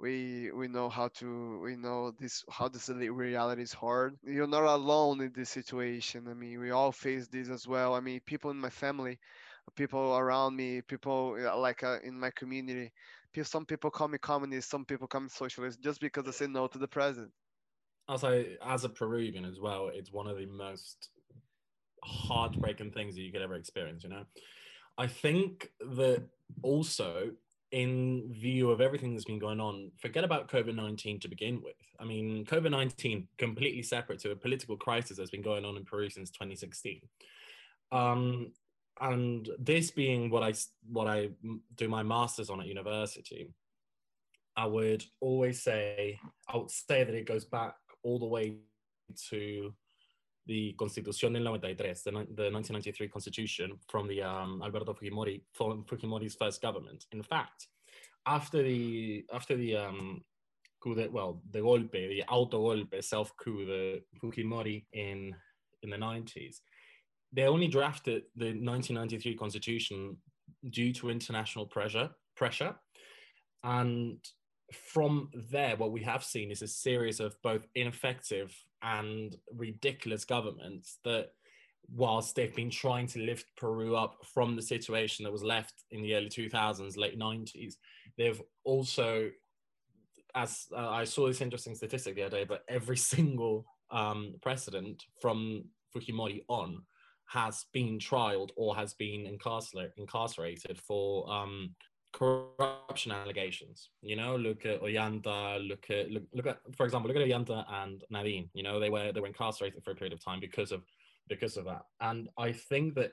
we 0.00 0.50
we 0.52 0.66
know 0.66 0.88
how 0.88 1.08
to 1.08 1.60
we 1.62 1.76
know 1.76 2.12
this 2.18 2.44
how 2.50 2.68
this 2.68 2.88
reality 2.88 3.62
is 3.62 3.72
hard. 3.72 4.16
You're 4.24 4.46
not 4.46 4.64
alone 4.64 5.20
in 5.20 5.32
this 5.34 5.50
situation. 5.50 6.26
I 6.28 6.34
mean 6.34 6.58
we 6.58 6.70
all 6.70 6.92
face 6.92 7.28
this 7.28 7.48
as 7.50 7.68
well. 7.68 7.94
I 7.94 8.00
mean 8.00 8.20
people 8.24 8.50
in 8.50 8.58
my 8.58 8.70
family 8.70 9.18
people 9.76 10.16
around 10.16 10.56
me 10.56 10.80
people 10.82 11.36
like 11.56 11.82
uh, 11.82 11.98
in 12.02 12.18
my 12.18 12.30
community 12.30 12.90
some 13.42 13.64
people 13.64 13.90
call 13.90 14.08
me 14.08 14.18
communist 14.18 14.68
some 14.68 14.84
people 14.84 15.06
call 15.06 15.20
me 15.20 15.28
socialist 15.28 15.80
just 15.80 16.00
because 16.00 16.26
i 16.26 16.30
say 16.30 16.46
no 16.46 16.66
to 16.66 16.78
the 16.78 16.88
president. 16.88 17.30
Also 18.08 18.44
as 18.66 18.84
a 18.84 18.88
peruvian 18.88 19.44
as 19.44 19.60
well 19.60 19.90
it's 19.92 20.12
one 20.12 20.26
of 20.26 20.36
the 20.36 20.46
most 20.46 21.10
heartbreaking 22.02 22.90
things 22.90 23.14
that 23.14 23.20
you 23.20 23.30
could 23.30 23.42
ever 23.42 23.54
experience 23.54 24.02
you 24.02 24.10
know? 24.10 24.24
I 24.98 25.06
think 25.06 25.70
that 25.80 26.24
also 26.62 27.30
in 27.72 28.32
view 28.32 28.70
of 28.70 28.80
everything 28.80 29.12
that's 29.12 29.24
been 29.24 29.38
going 29.38 29.60
on, 29.60 29.92
forget 30.00 30.24
about 30.24 30.48
COVID 30.48 30.74
19 30.74 31.20
to 31.20 31.28
begin 31.28 31.62
with. 31.62 31.74
I 31.98 32.04
mean, 32.04 32.44
COVID 32.44 32.70
19, 32.70 33.28
completely 33.38 33.82
separate 33.82 34.18
to 34.20 34.32
a 34.32 34.36
political 34.36 34.76
crisis 34.76 35.16
that's 35.16 35.30
been 35.30 35.42
going 35.42 35.64
on 35.64 35.76
in 35.76 35.84
Peru 35.84 36.10
since 36.10 36.30
2016. 36.30 37.00
Um, 37.92 38.52
and 39.00 39.48
this 39.58 39.90
being 39.90 40.30
what 40.30 40.42
I 40.42 40.52
what 40.88 41.06
I 41.06 41.30
do 41.76 41.88
my 41.88 42.02
masters 42.02 42.50
on 42.50 42.60
at 42.60 42.66
university, 42.66 43.52
I 44.56 44.66
would 44.66 45.04
always 45.20 45.62
say 45.62 46.18
I 46.48 46.56
would 46.56 46.70
say 46.70 47.04
that 47.04 47.14
it 47.14 47.26
goes 47.26 47.44
back 47.44 47.74
all 48.02 48.18
the 48.18 48.26
way 48.26 48.56
to 49.30 49.72
the 50.46 50.74
Constitución 50.78 51.34
del 51.34 51.44
93, 51.44 52.02
the, 52.02 52.10
the 52.10 52.50
1993 52.50 53.08
Constitution 53.08 53.78
from 53.88 54.08
the 54.08 54.22
um, 54.22 54.62
Alberto 54.62 54.94
Fujimori, 54.94 55.40
Fujimori's 55.56 56.34
first 56.34 56.60
government. 56.62 57.06
In 57.12 57.22
fact, 57.22 57.68
after 58.26 58.62
the 58.62 59.24
after 59.32 59.56
the 59.56 59.76
um, 59.76 60.22
coup, 60.82 60.94
de, 60.94 61.08
well, 61.08 61.42
the 61.50 61.60
golpe, 61.60 61.92
the 61.92 62.24
auto 62.28 62.58
golpe, 62.60 63.02
self 63.02 63.36
coup, 63.36 63.64
the 63.64 64.02
Fujimori 64.22 64.84
in 64.92 65.34
in 65.82 65.90
the 65.90 65.96
90s, 65.96 66.56
they 67.32 67.44
only 67.44 67.68
drafted 67.68 68.24
the 68.36 68.46
1993 68.46 69.36
Constitution 69.36 70.16
due 70.68 70.92
to 70.92 71.10
international 71.10 71.66
pressure 71.66 72.10
pressure, 72.36 72.74
and 73.64 74.18
from 74.72 75.30
there, 75.50 75.76
what 75.76 75.92
we 75.92 76.02
have 76.02 76.24
seen 76.24 76.50
is 76.50 76.62
a 76.62 76.68
series 76.68 77.20
of 77.20 77.40
both 77.42 77.66
ineffective 77.74 78.54
and 78.82 79.36
ridiculous 79.52 80.24
governments 80.24 80.98
that, 81.04 81.30
whilst 81.92 82.34
they've 82.34 82.54
been 82.54 82.70
trying 82.70 83.06
to 83.08 83.20
lift 83.20 83.46
Peru 83.56 83.96
up 83.96 84.16
from 84.24 84.56
the 84.56 84.62
situation 84.62 85.24
that 85.24 85.32
was 85.32 85.42
left 85.42 85.74
in 85.90 86.02
the 86.02 86.14
early 86.14 86.28
2000s, 86.28 86.96
late 86.96 87.18
90s, 87.18 87.74
they've 88.16 88.40
also, 88.64 89.30
as 90.34 90.66
uh, 90.72 90.88
I 90.88 91.04
saw 91.04 91.26
this 91.26 91.40
interesting 91.40 91.74
statistic 91.74 92.14
the 92.14 92.22
other 92.22 92.38
day, 92.38 92.44
but 92.44 92.64
every 92.68 92.96
single 93.14 93.64
um, 93.90 94.34
president 94.40 95.04
from 95.20 95.64
Fujimori 95.94 96.44
on 96.48 96.82
has 97.26 97.66
been 97.72 97.98
trialed 97.98 98.50
or 98.56 98.74
has 98.74 98.94
been 98.94 99.24
incarcerated 99.96 100.80
for 100.80 101.30
um, 101.32 101.74
corruption 102.12 103.12
allegations. 103.12 103.90
You 104.02 104.16
know, 104.16 104.36
look 104.36 104.66
at 104.66 104.82
Ollanta, 104.82 105.66
look 105.66 105.90
at 105.90 106.10
look, 106.10 106.24
look 106.34 106.46
at 106.46 106.58
for 106.76 106.84
example, 106.84 107.08
look 107.08 107.20
at 107.20 107.28
Ollanta 107.28 107.64
and 107.72 108.02
Nadine. 108.10 108.48
You 108.54 108.62
know, 108.62 108.80
they 108.80 108.90
were 108.90 109.12
they 109.12 109.20
were 109.20 109.26
incarcerated 109.26 109.82
for 109.84 109.92
a 109.92 109.94
period 109.94 110.12
of 110.12 110.24
time 110.24 110.40
because 110.40 110.72
of 110.72 110.82
because 111.28 111.56
of 111.56 111.64
that. 111.64 111.82
And 112.00 112.28
I 112.38 112.52
think 112.52 112.94
that 112.96 113.12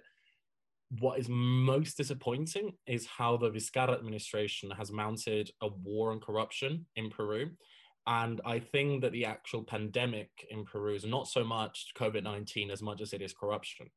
what 1.00 1.20
is 1.20 1.28
most 1.30 1.98
disappointing 1.98 2.74
is 2.88 3.06
how 3.06 3.38
the 3.38 3.50
Vizcarra 3.50 3.98
administration 3.98 4.72
has 4.72 4.92
mounted 4.92 5.52
a 5.62 5.68
war 5.68 6.12
on 6.12 6.20
corruption 6.20 6.86
in 6.96 7.10
Peru. 7.10 7.50
And 8.08 8.40
I 8.46 8.60
think 8.60 9.02
that 9.02 9.12
the 9.12 9.26
actual 9.26 9.64
pandemic 9.64 10.30
in 10.50 10.64
Peru 10.64 10.96
is 10.96 11.06
not 11.06 11.28
so 11.28 11.44
much 11.44 11.88
COVID 11.98 12.24
19 12.24 12.72
as 12.72 12.82
much 12.82 13.02
as 13.02 13.12
it 13.12 13.22
is 13.22 13.34
corruption. 13.34 13.88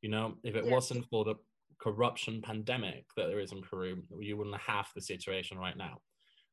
You 0.00 0.10
know, 0.10 0.34
if 0.44 0.54
it 0.54 0.64
yes. 0.64 0.72
wasn't 0.72 1.06
for 1.10 1.24
the 1.24 1.34
corruption 1.80 2.42
pandemic 2.42 3.04
that 3.16 3.28
there 3.28 3.40
is 3.40 3.52
in 3.52 3.62
Peru, 3.62 4.02
you 4.18 4.36
wouldn't 4.36 4.60
have 4.60 4.88
the 4.94 5.00
situation 5.00 5.58
right 5.58 5.76
now. 5.76 6.00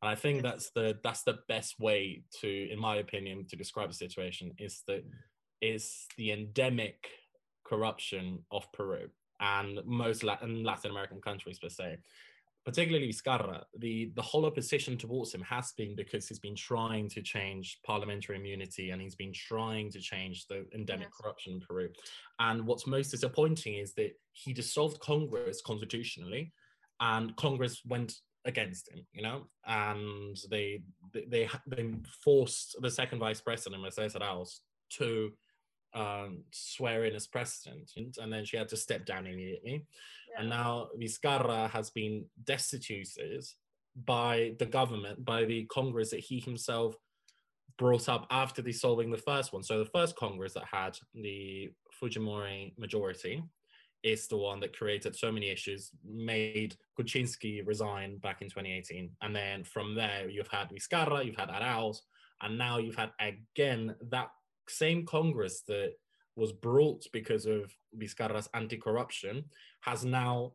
And 0.02 0.10
I 0.10 0.16
think 0.16 0.44
that's 0.44 0.70
the 0.72 1.00
that's 1.04 1.24
the 1.24 1.40
best 1.48 1.80
way 1.80 2.24
to, 2.42 2.72
in 2.72 2.80
my 2.80 2.98
opinion, 2.98 3.46
to 3.50 3.56
describe 3.56 3.90
the 3.90 3.96
situation 3.96 4.52
is 4.60 4.84
that 4.88 5.04
is 5.62 6.06
the 6.18 6.32
endemic 6.32 7.08
corruption 7.66 8.40
of 8.52 8.72
Peru 8.72 9.08
and 9.40 9.80
most 9.86 10.24
Latin, 10.24 10.64
Latin 10.64 10.92
American 10.92 11.22
countries 11.22 11.60
per 11.60 11.70
se 11.70 11.98
particularly 12.66 13.08
Vizcarra, 13.08 13.64
the, 13.78 14.12
the 14.16 14.22
whole 14.22 14.46
opposition 14.46 14.98
towards 14.98 15.34
him 15.34 15.42
has 15.42 15.72
been 15.78 15.96
because 15.96 16.28
he's 16.28 16.40
been 16.40 16.56
trying 16.56 17.08
to 17.10 17.22
change 17.22 17.80
parliamentary 17.86 18.38
immunity 18.38 18.90
and 18.90 19.02
he's 19.02 19.16
been 19.16 19.34
trying 19.34 19.92
to 19.92 20.00
change 20.00 20.48
the 20.48 20.66
endemic 20.74 21.08
yes. 21.08 21.18
corruption 21.22 21.54
in 21.54 21.60
Peru. 21.62 21.90
And 22.40 22.66
what's 22.66 22.88
most 22.88 23.12
disappointing 23.12 23.76
is 23.76 23.94
that 23.94 24.14
he 24.32 24.52
dissolved 24.52 25.00
Congress 25.00 25.62
constitutionally 25.62 26.52
and 27.00 27.36
Congress 27.36 27.82
went 27.86 28.16
against 28.46 28.92
him, 28.92 29.06
you 29.14 29.22
know, 29.22 29.48
and 29.68 30.38
they 30.50 30.82
they 31.14 31.26
they, 31.26 31.50
they 31.68 31.90
forced 32.24 32.76
the 32.82 32.92
second 32.92 33.20
vice 33.20 33.42
president, 33.42 33.82
Mercedes 33.82 34.14
Aráoz, 34.14 34.60
to 34.92 35.32
um, 35.96 36.44
swear 36.52 37.06
in 37.06 37.16
as 37.16 37.26
president, 37.26 37.92
and 37.96 38.32
then 38.32 38.46
she 38.46 38.58
had 38.58 38.70
to 38.70 38.78
step 38.78 39.06
down 39.06 39.26
immediately. 39.26 39.86
Yeah. 40.32 40.42
And 40.42 40.50
now 40.50 40.90
Vizcarra 41.00 41.70
has 41.70 41.90
been 41.90 42.26
destituted 42.44 43.46
by 44.06 44.54
the 44.60 44.66
government, 44.66 45.24
by 45.24 45.46
the 45.46 45.66
Congress 45.66 46.12
that 46.12 46.20
he 46.20 46.40
himself 46.40 46.96
brought 47.78 48.10
up 48.10 48.28
after 48.30 48.62
dissolving 48.62 49.10
the 49.10 49.18
first 49.18 49.54
one. 49.54 49.64
So 49.64 49.80
the 49.80 49.90
first 49.90 50.16
Congress 50.16 50.54
that 50.54 50.66
had 50.72 50.98
the 51.14 51.72
Fujimori 52.02 52.78
majority 52.78 53.44
is 54.04 54.28
the 54.28 54.38
one 54.38 54.60
that 54.60 54.78
created 54.78 55.16
so 55.16 55.32
many 55.32 55.50
issues, 55.50 55.92
made 56.06 56.76
Kuczynski 56.98 57.66
resign 57.66 58.18
back 58.18 58.42
in 58.42 58.50
2018. 58.50 59.10
And 59.22 59.36
then 59.36 59.64
from 59.64 59.96
there, 59.96 60.30
you've 60.30 60.48
had 60.48 60.70
Vizcarra, 60.70 61.26
you've 61.26 61.38
had 61.38 61.50
Aráoz, 61.50 61.98
and 62.42 62.58
now 62.58 62.78
you've 62.78 62.96
had 62.96 63.12
again 63.20 63.96
that 64.12 64.30
same 64.70 65.06
Congress 65.06 65.62
that 65.68 65.94
was 66.36 66.52
brought 66.52 67.06
because 67.14 67.46
of 67.46 67.74
Vizcarra's 67.98 68.50
anti-corruption 68.54 69.46
has 69.82 70.04
now 70.04 70.54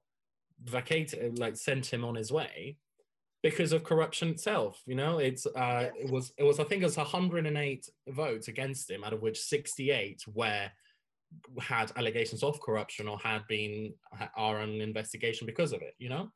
vacated, 0.63 1.39
like 1.39 1.57
sent 1.57 1.87
him 1.87 2.05
on 2.05 2.15
his 2.15 2.31
way 2.31 2.77
because 3.43 3.73
of 3.73 3.85
corruption 3.85 4.29
itself. 4.29 4.83
You 4.87 4.95
know, 4.95 5.19
it's 5.19 5.47
uh, 5.47 5.91
it 5.99 6.11
was 6.11 6.33
it 6.39 6.43
was 6.43 6.61
I 6.61 6.65
think 6.65 6.83
it 6.83 6.87
was 6.87 6.97
108 6.97 7.89
votes 8.09 8.49
against 8.49 8.91
him, 8.91 9.05
out 9.05 9.13
of 9.13 9.23
which 9.23 9.41
68 9.41 10.23
were 10.35 10.71
had 11.61 11.93
allegations 11.97 12.43
of 12.43 12.61
corruption 12.61 13.07
or 13.09 13.19
had 13.19 13.47
been 13.49 13.95
are 14.37 14.61
on 14.61 14.81
investigation 14.81 15.47
because 15.47 15.73
of 15.73 15.83
it. 15.83 15.95
You 15.99 16.11
know, 16.11 16.31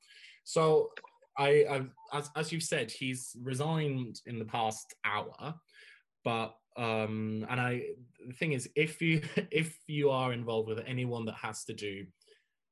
so 0.44 0.90
I, 1.36 1.48
I 1.70 1.82
as 2.16 2.30
as 2.36 2.52
you 2.52 2.60
said, 2.60 2.90
he's 2.90 3.36
resigned 3.42 4.20
in 4.26 4.38
the 4.38 4.44
past 4.44 4.94
hour, 5.04 5.54
but 6.24 6.54
um 6.76 7.46
and 7.48 7.60
i 7.60 7.82
the 8.26 8.32
thing 8.34 8.52
is 8.52 8.68
if 8.74 9.00
you 9.00 9.22
if 9.50 9.78
you 9.86 10.10
are 10.10 10.32
involved 10.32 10.68
with 10.68 10.82
anyone 10.86 11.24
that 11.24 11.36
has 11.36 11.64
to 11.64 11.72
do 11.72 12.04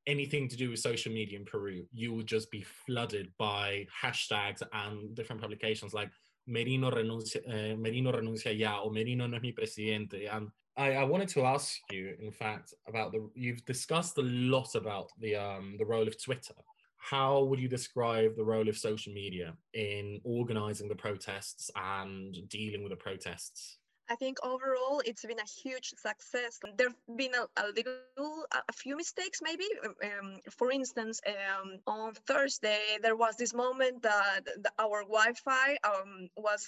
anything 0.07 0.49
to 0.49 0.57
do 0.57 0.71
with 0.71 0.81
social 0.81 1.13
media 1.13 1.39
in 1.39 1.45
Peru, 1.45 1.85
you 1.93 2.13
will 2.13 2.23
just 2.23 2.51
be 2.51 2.63
flooded 2.63 3.31
by 3.39 3.87
hashtags 4.03 4.63
and 4.73 5.15
different 5.15 5.41
publications 5.41 5.95
like 5.95 6.11
Merino 6.47 6.91
renuncia, 6.91 7.41
uh, 7.49 7.77
Merino 7.77 8.13
renuncia 8.13 8.59
ya 8.59 8.81
or 8.81 8.91
Merino 8.91 9.27
no 9.27 9.37
es 9.37 9.43
mi 9.43 9.53
presidente. 9.53 10.27
And 10.27 10.49
I, 10.77 10.95
I, 10.95 11.05
wanted 11.05 11.29
to 11.31 11.45
ask 11.45 11.79
you, 11.91 12.15
in 12.21 12.33
fact, 12.33 12.75
about 12.89 13.13
the. 13.13 13.29
You've 13.35 13.65
discussed 13.65 14.19
a 14.19 14.23
lot 14.23 14.75
about 14.75 15.11
the 15.21 15.37
um, 15.37 15.77
the 15.79 15.85
role 15.85 16.09
of 16.09 16.21
Twitter. 16.23 16.55
How 16.97 17.43
would 17.45 17.61
you 17.61 17.69
describe 17.69 18.37
the 18.37 18.45
role 18.45 18.69
of 18.69 18.79
social 18.79 19.13
media 19.13 19.55
in 19.75 20.21
organizing 20.25 20.89
the 20.89 20.95
protests 20.95 21.71
and 21.77 22.37
dealing 22.49 22.83
with 22.83 22.91
the 22.91 22.97
protests? 22.97 23.79
I 24.13 24.17
think 24.17 24.37
overall 24.45 25.01
it's 25.07 25.25
been 25.25 25.39
a 25.39 25.53
huge 25.63 25.89
success. 25.97 26.61
There've 26.77 27.01
been 27.17 27.35
a, 27.35 27.45
a 27.65 27.67
little, 27.69 28.45
a 28.53 28.73
few 28.75 28.95
mistakes 28.95 29.41
maybe. 29.43 29.65
Um, 30.05 30.29
for 30.51 30.71
instance, 30.71 31.19
um, 31.27 31.79
on 31.87 32.13
Thursday 32.29 32.83
there 33.03 33.17
was 33.17 33.37
this 33.37 33.55
moment 33.55 34.03
that, 34.03 34.41
that 34.65 34.75
our 34.79 35.01
Wi-Fi 35.05 35.79
um, 35.93 36.29
was 36.37 36.63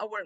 our 0.00 0.18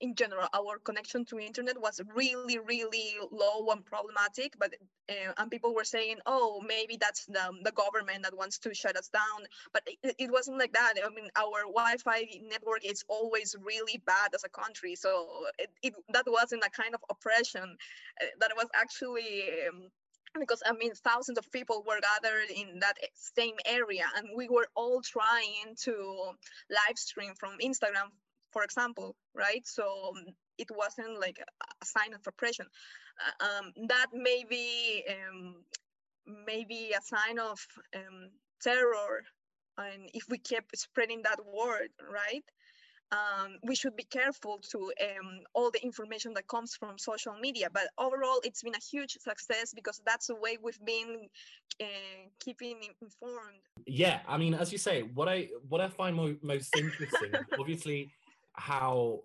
in 0.00 0.14
general, 0.14 0.48
our 0.52 0.78
connection 0.78 1.24
to 1.26 1.38
internet 1.38 1.80
was 1.80 2.00
really, 2.14 2.58
really 2.58 3.14
low 3.30 3.66
and 3.70 3.84
problematic. 3.84 4.54
But 4.58 4.74
uh, 5.08 5.32
and 5.38 5.50
people 5.50 5.74
were 5.74 5.84
saying, 5.84 6.18
oh, 6.26 6.62
maybe 6.66 6.96
that's 7.00 7.26
the, 7.26 7.52
the 7.62 7.72
government 7.72 8.22
that 8.24 8.36
wants 8.36 8.58
to 8.60 8.74
shut 8.74 8.96
us 8.96 9.08
down. 9.08 9.46
But 9.72 9.82
it, 9.86 10.14
it 10.18 10.30
wasn't 10.32 10.58
like 10.58 10.72
that. 10.72 10.94
I 11.04 11.08
mean, 11.10 11.28
our 11.36 11.62
Wi-Fi 11.62 12.40
network 12.48 12.84
is 12.84 13.04
always 13.08 13.54
really 13.62 14.02
bad 14.06 14.30
as 14.34 14.44
a 14.44 14.48
country. 14.48 14.94
So 14.96 15.26
it, 15.58 15.70
it 15.82 15.94
that 16.12 16.24
wasn't 16.26 16.64
a 16.64 16.70
kind 16.70 16.94
of 16.94 17.00
oppression. 17.10 17.76
Uh, 18.20 18.26
that 18.40 18.52
was 18.56 18.66
actually. 18.74 19.44
Um, 19.68 19.88
because 20.40 20.64
I 20.66 20.72
mean, 20.72 20.92
thousands 20.94 21.38
of 21.38 21.52
people 21.52 21.84
were 21.86 22.00
gathered 22.00 22.50
in 22.50 22.80
that 22.80 22.94
same 23.14 23.54
area, 23.66 24.02
and 24.16 24.26
we 24.36 24.48
were 24.48 24.66
all 24.74 25.00
trying 25.00 25.76
to 25.82 25.94
live 26.68 26.98
stream 26.98 27.34
from 27.38 27.52
Instagram 27.62 28.10
for 28.54 28.62
example, 28.62 29.16
right? 29.34 29.66
So 29.66 29.84
um, 30.16 30.24
it 30.58 30.68
wasn't 30.70 31.20
like 31.20 31.38
a, 31.40 31.84
sign 31.84 32.14
of 32.14 32.20
oppression. 32.26 32.66
Uh, 33.24 33.44
um, 33.48 33.72
that 33.88 34.06
may 34.14 34.44
be 34.48 35.04
um, 35.14 35.56
maybe 36.46 36.92
a 36.96 37.02
sign 37.02 37.38
of 37.38 37.58
um, 37.94 38.30
terror, 38.62 39.22
and 39.76 40.08
if 40.14 40.24
we 40.30 40.38
keep 40.38 40.64
spreading 40.74 41.20
that 41.24 41.40
word, 41.44 41.90
right? 42.10 42.44
Um, 43.12 43.58
we 43.62 43.74
should 43.76 43.96
be 43.96 44.04
careful 44.04 44.58
to 44.72 44.78
um, 45.06 45.40
all 45.52 45.70
the 45.70 45.82
information 45.84 46.32
that 46.34 46.48
comes 46.48 46.74
from 46.74 46.98
social 46.98 47.34
media. 47.40 47.68
But 47.72 47.88
overall, 47.98 48.40
it's 48.42 48.62
been 48.62 48.74
a 48.74 48.86
huge 48.92 49.18
success 49.20 49.72
because 49.74 50.00
that's 50.06 50.26
the 50.28 50.36
way 50.36 50.58
we've 50.60 50.84
been 50.84 51.28
uh, 51.80 52.22
keeping 52.40 52.78
informed. 53.02 53.62
Yeah, 53.86 54.20
I 54.26 54.36
mean, 54.38 54.54
as 54.54 54.72
you 54.72 54.78
say, 54.78 55.02
what 55.02 55.28
I 55.28 55.48
what 55.68 55.80
I 55.80 55.88
find 55.88 56.16
mo- 56.16 56.36
most 56.42 56.74
interesting, 56.76 57.32
obviously 57.58 58.10
how 58.54 59.20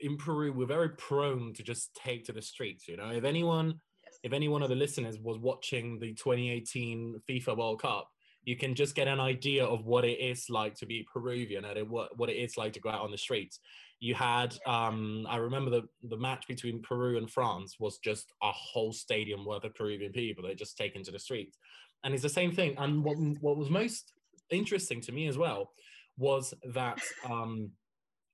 in 0.00 0.16
Peru 0.16 0.52
we're 0.52 0.66
very 0.66 0.90
prone 0.90 1.52
to 1.54 1.62
just 1.62 1.94
take 1.94 2.24
to 2.24 2.32
the 2.32 2.42
streets. 2.42 2.88
You 2.88 2.96
know, 2.96 3.10
if 3.10 3.24
anyone, 3.24 3.80
yes. 4.04 4.18
if 4.22 4.32
any 4.32 4.48
one 4.48 4.62
of 4.62 4.68
the 4.68 4.74
listeners 4.74 5.18
was 5.18 5.38
watching 5.38 5.98
the 5.98 6.12
2018 6.14 7.20
FIFA 7.28 7.56
World 7.56 7.82
Cup, 7.82 8.08
you 8.44 8.56
can 8.56 8.74
just 8.74 8.94
get 8.94 9.08
an 9.08 9.20
idea 9.20 9.64
of 9.64 9.86
what 9.86 10.04
it 10.04 10.20
is 10.20 10.50
like 10.50 10.74
to 10.76 10.86
be 10.86 11.06
Peruvian 11.10 11.64
and 11.64 11.88
what 11.88 12.16
what 12.18 12.28
it 12.28 12.34
is 12.34 12.56
like 12.56 12.72
to 12.74 12.80
go 12.80 12.90
out 12.90 13.00
on 13.00 13.10
the 13.10 13.18
streets. 13.18 13.60
You 14.00 14.14
had, 14.14 14.54
um, 14.66 15.26
I 15.28 15.36
remember 15.36 15.70
the 15.70 15.82
the 16.02 16.18
match 16.18 16.46
between 16.46 16.82
Peru 16.82 17.16
and 17.16 17.30
France 17.30 17.76
was 17.78 17.98
just 17.98 18.32
a 18.42 18.52
whole 18.52 18.92
stadium 18.92 19.46
worth 19.46 19.64
of 19.64 19.74
Peruvian 19.74 20.12
people. 20.12 20.44
They 20.44 20.54
just 20.54 20.76
taken 20.76 21.02
to 21.04 21.10
the 21.10 21.18
streets, 21.18 21.56
and 22.02 22.12
it's 22.12 22.22
the 22.22 22.28
same 22.28 22.52
thing. 22.52 22.74
And 22.76 23.02
what 23.02 23.16
what 23.40 23.56
was 23.56 23.70
most 23.70 24.12
interesting 24.50 25.00
to 25.02 25.12
me 25.12 25.26
as 25.26 25.38
well 25.38 25.70
was 26.18 26.52
that. 26.74 27.00
Um, 27.28 27.70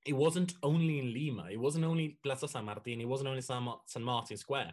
it 0.07 0.15
wasn't 0.15 0.55
only 0.63 0.99
in 0.99 1.13
Lima, 1.13 1.49
it 1.51 1.59
wasn't 1.59 1.85
only 1.85 2.19
Plaza 2.23 2.49
San 2.49 2.65
Martin, 2.65 3.01
it 3.01 3.09
wasn't 3.09 3.29
only 3.29 3.43
San, 3.43 3.67
San 3.87 4.03
Martin 4.03 4.37
Square, 4.37 4.73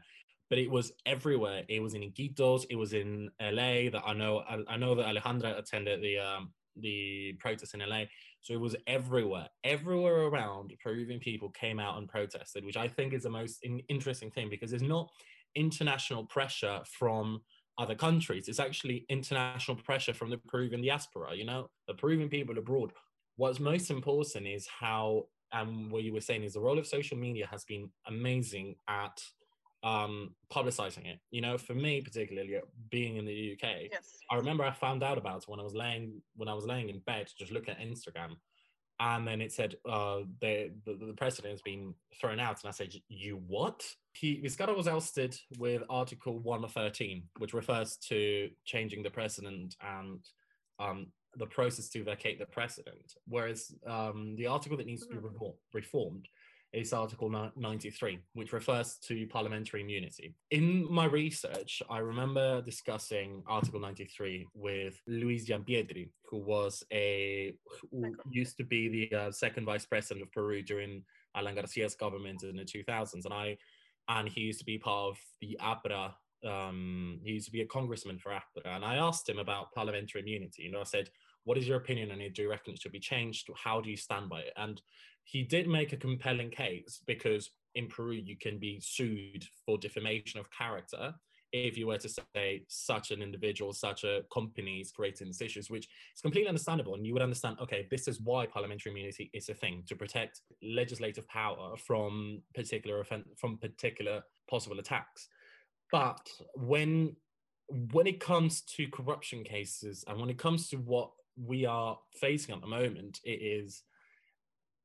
but 0.49 0.59
it 0.59 0.69
was 0.69 0.93
everywhere. 1.05 1.63
It 1.67 1.81
was 1.81 1.93
in 1.93 2.01
Iquitos, 2.01 2.65
it 2.69 2.75
was 2.75 2.93
in 2.93 3.29
LA. 3.41 3.89
That 3.91 4.03
I 4.05 4.13
know, 4.13 4.39
I, 4.39 4.59
I 4.67 4.77
know 4.77 4.95
that 4.95 5.05
Alejandra 5.05 5.57
attended 5.57 6.01
the 6.01 6.19
um, 6.19 6.53
the 6.79 7.35
protest 7.39 7.73
in 7.73 7.81
LA, 7.81 8.03
so 8.41 8.53
it 8.53 8.59
was 8.59 8.75
everywhere. 8.85 9.49
Everywhere 9.63 10.27
around, 10.27 10.73
Peruvian 10.81 11.19
people 11.19 11.49
came 11.49 11.79
out 11.79 11.97
and 11.97 12.07
protested, 12.07 12.63
which 12.63 12.77
I 12.77 12.87
think 12.87 13.13
is 13.13 13.23
the 13.23 13.29
most 13.29 13.59
in- 13.63 13.81
interesting 13.89 14.31
thing 14.31 14.49
because 14.49 14.69
there's 14.69 14.81
not 14.81 15.09
international 15.55 16.25
pressure 16.25 16.81
from 16.85 17.41
other 17.77 17.95
countries. 17.95 18.47
It's 18.47 18.59
actually 18.59 19.05
international 19.09 19.77
pressure 19.77 20.13
from 20.13 20.29
the 20.29 20.37
Peruvian 20.37 20.81
diaspora. 20.81 21.35
You 21.35 21.45
know, 21.45 21.69
the 21.87 21.93
Peruvian 21.93 22.29
people 22.29 22.57
abroad 22.57 22.91
what's 23.38 23.60
most 23.60 23.89
important 23.89 24.45
is 24.47 24.67
how 24.67 25.28
and 25.54 25.89
what 25.89 26.04
you 26.04 26.12
were 26.12 26.21
saying 26.21 26.43
is 26.43 26.54
the 26.54 26.60
role 26.60 26.78
of 26.78 26.86
social 26.86 27.17
media 27.17 27.47
has 27.50 27.63
been 27.63 27.89
amazing 28.08 28.76
at 28.89 29.21
um 29.84 30.36
publicizing 30.52 31.06
it. 31.06 31.19
You 31.32 31.41
know 31.41 31.58
for 31.58 31.73
me 31.73 32.02
particularly 32.02 32.58
being 32.89 33.17
in 33.17 33.26
the 33.26 33.54
uk 33.54 33.69
yes. 33.91 34.17
i 34.32 34.36
remember 34.36 34.63
i 34.63 34.71
found 34.71 35.04
out 35.04 35.19
about 35.19 35.43
it 35.43 35.47
when 35.47 35.60
i 35.60 35.63
was 35.63 35.76
laying 35.76 36.21
when 36.36 36.50
i 36.50 36.54
was 36.54 36.65
laying 36.65 36.89
in 36.89 37.00
bed 37.00 37.30
just 37.38 37.52
looking 37.52 37.73
at 37.76 37.80
instagram. 37.80 38.36
And 39.00 39.28
then 39.28 39.41
it 39.41 39.52
said 39.52 39.76
uh 39.88 40.21
the, 40.41 40.71
the 40.84 40.93
the 40.95 41.13
president 41.13 41.52
has 41.52 41.62
been 41.62 41.93
thrown 42.19 42.39
out. 42.39 42.63
And 42.63 42.69
i 42.69 42.71
said 42.71 42.95
you 43.08 43.39
what? 43.47 43.86
He 44.13 44.41
Vizcarra 44.43 44.76
was 44.76 44.88
ousted 44.88 45.38
with 45.60 45.84
article 45.88 46.39
113 46.39 47.23
which 47.38 47.54
refers 47.54 47.97
to 48.10 48.50
changing 48.65 49.04
the 49.04 49.12
president 49.12 49.76
and 49.82 50.21
um 50.80 51.12
the 51.38 51.45
process 51.45 51.89
to 51.89 52.04
vacate 52.04 52.39
the 52.39 52.45
precedent. 52.45 53.13
Whereas 53.28 53.73
um, 53.86 54.36
the 54.38 54.47
article 54.47 54.78
that 54.78 54.88
needs 54.88 55.04
to 55.04 55.10
be 55.10 55.15
mm-hmm. 55.15 55.45
reformed 55.73 56.28
is 56.73 56.91
Article 56.91 57.30
93, 57.56 58.19
which 58.34 58.52
refers 58.52 58.97
to 58.97 59.26
parliamentary 59.28 59.82
immunity. 59.82 60.36
In 60.52 60.86
my 60.91 61.06
research, 61.06 61.82
I 61.89 62.00
remember 62.00 62.62
discussing 62.62 63.41
Article 63.47 63.80
93 63.80 64.47
with 64.54 65.00
Luis 65.08 65.47
Giampietri, 65.47 66.10
who 66.30 66.39
was 66.39 66.84
a 66.91 67.56
who 67.89 68.13
used 68.30 68.58
to 68.58 68.65
be 68.65 68.89
the 68.89 69.17
uh, 69.17 69.32
second 69.32 69.65
vice 69.65 69.86
president 69.86 70.23
of 70.23 70.32
Peru 70.34 70.62
during 70.62 71.04
Alan 71.36 71.56
Garcia's 71.56 71.95
government 71.95 72.43
in 72.43 72.58
the 72.58 72.65
2000s, 72.65 73.23
and 73.23 73.34
I 73.34 73.58
and 74.10 74.28
he 74.28 74.41
used 74.41 74.60
to 74.60 74.65
be 74.65 74.78
part 74.78 75.12
of 75.12 75.17
the 75.41 75.58
APRA 75.62 76.12
um, 76.45 77.19
he 77.23 77.32
used 77.32 77.45
to 77.47 77.52
be 77.52 77.62
a 77.62 77.65
congressman 77.65 78.19
for 78.19 78.32
APRA, 78.32 78.76
and 78.76 78.86
I 78.86 78.95
asked 78.95 79.28
him 79.28 79.39
about 79.39 79.73
parliamentary 79.73 80.21
immunity. 80.21 80.63
You 80.63 80.71
know, 80.71 80.82
I 80.82 80.86
said, 80.86 81.10
"What 81.47 81.57
is 81.57 81.67
your 81.67 81.77
opinion 81.77 82.12
on 82.12 82.21
it? 82.21 82.36
Do 82.36 82.41
you 82.43 82.49
reckon 82.49 82.73
it 82.73 82.81
should 82.81 82.91
be 82.99 82.99
changed? 82.99 83.49
How 83.55 83.81
do 83.81 83.89
you 83.89 83.97
stand 83.97 84.29
by 84.29 84.41
it?" 84.41 84.53
And 84.55 84.81
he 85.23 85.43
did 85.43 85.67
make 85.67 85.93
a 85.93 85.97
compelling 85.97 86.51
case 86.51 87.01
because 87.05 87.51
in 87.75 87.88
Peru 87.88 88.13
you 88.13 88.38
can 88.45 88.57
be 88.60 88.79
sued 88.79 89.45
for 89.65 89.77
defamation 89.77 90.39
of 90.39 90.51
character 90.51 91.15
if 91.53 91.77
you 91.77 91.88
were 91.88 91.97
to 91.97 92.10
say 92.10 92.63
such 92.67 93.12
an 93.12 93.21
individual, 93.21 93.73
such 93.73 94.03
a 94.03 94.23
company 94.33 94.79
is 94.79 94.91
creating 94.91 95.27
these 95.27 95.41
issues, 95.41 95.69
which 95.69 95.88
is 96.13 96.21
completely 96.21 96.49
understandable. 96.49 96.95
And 96.95 97.05
you 97.05 97.13
would 97.13 97.21
understand, 97.21 97.57
okay, 97.62 97.88
this 97.89 98.07
is 98.07 98.19
why 98.19 98.45
parliamentary 98.45 98.91
immunity 98.91 99.29
is 99.33 99.49
a 99.49 99.53
thing 99.53 99.83
to 99.88 99.95
protect 99.95 100.41
legislative 100.62 101.27
power 101.27 101.77
from 101.77 102.41
particular 102.53 103.03
from 103.38 103.57
particular 103.57 104.23
possible 104.49 104.79
attacks. 104.79 105.27
But 105.91 106.27
when 106.55 107.15
when 107.91 108.07
it 108.07 108.19
comes 108.19 108.62
to 108.62 108.88
corruption 108.88 109.43
cases 109.43 110.03
and 110.07 110.19
when 110.19 110.29
it 110.29 110.38
comes 110.38 110.69
to 110.69 110.77
what 110.77 111.12
we 111.38 111.65
are 111.65 111.97
facing 112.13 112.56
at 112.56 112.62
the 112.62 112.67
moment, 112.67 113.19
it 113.23 113.41
is 113.41 113.84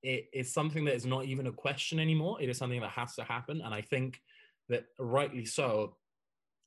it 0.02 0.28
is 0.32 0.52
something 0.52 0.84
that 0.84 0.96
is 0.96 1.06
not 1.06 1.26
even 1.26 1.46
a 1.46 1.52
question 1.52 2.00
anymore. 2.00 2.42
It 2.42 2.48
is 2.48 2.58
something 2.58 2.80
that 2.80 2.90
has 2.90 3.14
to 3.14 3.24
happen, 3.24 3.60
and 3.60 3.72
I 3.74 3.80
think 3.80 4.20
that 4.68 4.86
rightly 4.98 5.44
so. 5.44 5.96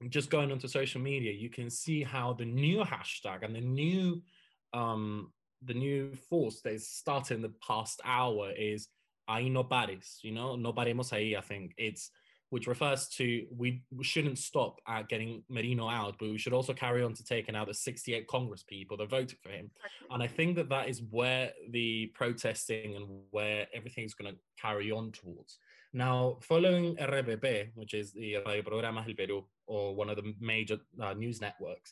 Just 0.10 0.30
going 0.30 0.52
onto 0.52 0.67
social 0.67 1.00
media, 1.00 1.32
you 1.32 1.50
can 1.50 1.69
see 1.69 2.04
how 2.04 2.34
the 2.34 2.43
new 2.45 2.84
hashtag 2.84 3.43
and 3.43 3.56
the 3.56 3.62
new 3.62 4.21
um, 4.74 5.32
the 5.63 5.74
new 5.74 6.13
force 6.30 6.62
that 6.62 6.74
is 6.74 6.88
starting 6.88 7.41
the 7.41 7.54
past 7.65 8.02
hour 8.04 8.52
is 8.52 8.89
ahí 9.30 9.52
no 9.52 9.63
pares, 9.63 10.19
you 10.21 10.32
know, 10.32 10.56
no 10.56 10.74
paremos 10.74 11.12
ahí. 11.12 11.38
I 11.38 11.41
think 11.41 11.74
it's 11.78 12.12
which 12.55 12.67
refers 12.67 13.09
to 13.09 13.45
we 13.57 13.83
shouldn't 14.01 14.37
stop 14.37 14.79
at 14.87 15.09
getting 15.09 15.43
Merino 15.49 15.89
out, 15.89 16.15
but 16.17 16.29
we 16.29 16.37
should 16.37 16.53
also 16.53 16.73
carry 16.73 17.03
on 17.03 17.13
to 17.13 17.21
taking 17.21 17.53
out 17.53 17.67
the 17.67 17.73
68 17.73 18.27
Congress 18.27 18.63
people 18.63 18.95
that 18.95 19.09
voted 19.09 19.37
for 19.43 19.49
him. 19.49 19.69
And 20.09 20.23
I 20.23 20.27
think 20.27 20.55
that 20.55 20.69
that 20.69 20.87
is 20.87 21.01
where 21.09 21.51
the 21.71 22.13
protesting 22.15 22.95
and 22.95 23.07
where 23.31 23.67
everything 23.73 24.05
is 24.05 24.13
going 24.13 24.31
to 24.33 24.39
carry 24.57 24.89
on 24.89 25.11
towards. 25.11 25.57
Now, 25.91 26.37
following 26.43 26.95
RPP, 26.95 27.71
which 27.75 27.93
is 27.93 28.13
the 28.13 28.37
Radio 28.47 28.61
Programas 28.61 29.05
del 29.05 29.15
Perú, 29.15 29.43
or 29.67 29.93
one 29.93 30.09
of 30.09 30.15
the 30.15 30.33
major 30.39 30.77
uh, 31.01 31.13
news 31.13 31.41
networks, 31.41 31.91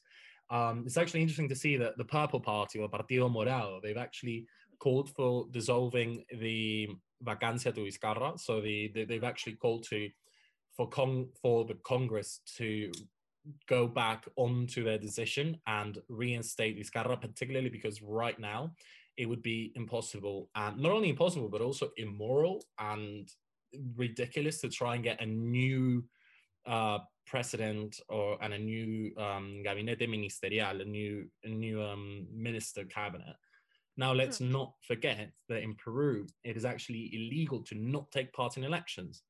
um, 0.49 0.83
it's 0.85 0.95
actually 0.95 1.23
interesting 1.23 1.49
to 1.49 1.57
see 1.57 1.75
that 1.75 1.97
the 1.97 2.05
Purple 2.05 2.39
Party 2.39 2.79
or 2.79 2.87
Partido 2.87 3.29
Morado, 3.29 3.81
they've 3.81 3.97
actually 3.97 4.45
called 4.79 5.09
for 5.09 5.45
dissolving 5.51 6.23
the 6.39 6.87
vacancia 7.21 7.73
to 7.73 7.81
Vizcarra. 7.81 8.39
So 8.39 8.61
the, 8.61 8.91
the, 8.93 9.03
they've 9.03 9.23
actually 9.23 9.55
called 9.55 9.83
to 9.89 10.09
for 10.75 10.89
Cong 10.89 11.27
for 11.41 11.65
the 11.65 11.75
Congress 11.83 12.41
to 12.57 12.91
go 13.67 13.87
back 13.87 14.25
onto 14.35 14.83
their 14.83 14.97
decision 14.97 15.59
and 15.67 15.99
reinstate 16.07 16.79
Vizcarra, 16.79 17.19
particularly 17.19 17.69
because 17.69 18.01
right 18.01 18.39
now 18.39 18.71
it 19.17 19.27
would 19.27 19.43
be 19.43 19.71
impossible 19.75 20.49
and 20.55 20.77
not 20.77 20.91
only 20.91 21.09
impossible 21.09 21.47
but 21.49 21.61
also 21.61 21.91
immoral 21.97 22.63
and 22.79 23.29
ridiculous 23.95 24.59
to 24.61 24.69
try 24.69 24.95
and 24.95 25.03
get 25.03 25.21
a 25.21 25.25
new 25.25 26.03
uh, 26.65 26.99
president 27.25 27.99
or 28.09 28.37
and 28.41 28.53
a 28.53 28.59
new 28.59 29.11
um, 29.17 29.61
gabinete 29.63 30.09
ministerial, 30.09 30.81
a 30.81 30.85
new 30.85 31.27
a 31.43 31.49
new 31.49 31.81
um, 31.81 32.27
minister 32.33 32.85
cabinet. 32.85 33.35
Now 33.97 34.13
let's 34.13 34.39
hmm. 34.39 34.51
not 34.51 34.73
forget 34.87 35.31
that 35.49 35.61
in 35.61 35.75
Peru 35.75 36.25
it 36.43 36.57
is 36.57 36.65
actually 36.65 37.11
illegal 37.13 37.61
to 37.63 37.75
not 37.75 38.11
take 38.11 38.33
part 38.33 38.57
in 38.57 38.63
elections. 38.63 39.21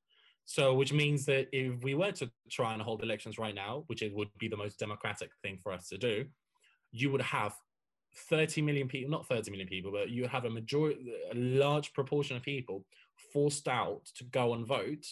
So, 0.46 0.74
which 0.74 0.92
means 0.92 1.26
that 1.26 1.48
if 1.54 1.82
we 1.84 1.94
were 1.94 2.12
to 2.14 2.30
try 2.50 2.74
and 2.74 2.82
hold 2.82 3.02
elections 3.02 3.38
right 3.38 3.56
now, 3.56 3.84
which 3.88 4.02
it 4.02 4.14
would 4.14 4.30
be 4.40 4.48
the 4.48 4.58
most 4.58 4.78
democratic 4.78 5.32
thing 5.42 5.58
for 5.64 5.72
us 5.72 5.88
to 5.90 5.98
do, 5.98 6.26
you 6.92 7.12
would 7.12 7.22
have 7.22 7.54
30 8.30 8.62
million 8.62 8.88
people, 8.88 9.10
not 9.10 9.28
30 9.28 9.52
million 9.52 9.68
people, 9.68 9.92
but 9.92 10.10
you 10.10 10.28
have 10.28 10.46
a 10.46 10.50
majority, 10.50 11.14
a 11.32 11.36
large 11.36 11.94
proportion 11.94 12.36
of 12.36 12.44
people 12.44 12.86
forced 13.32 13.68
out 13.68 14.06
to 14.18 14.24
go 14.26 14.54
and 14.54 14.68
vote, 14.68 15.06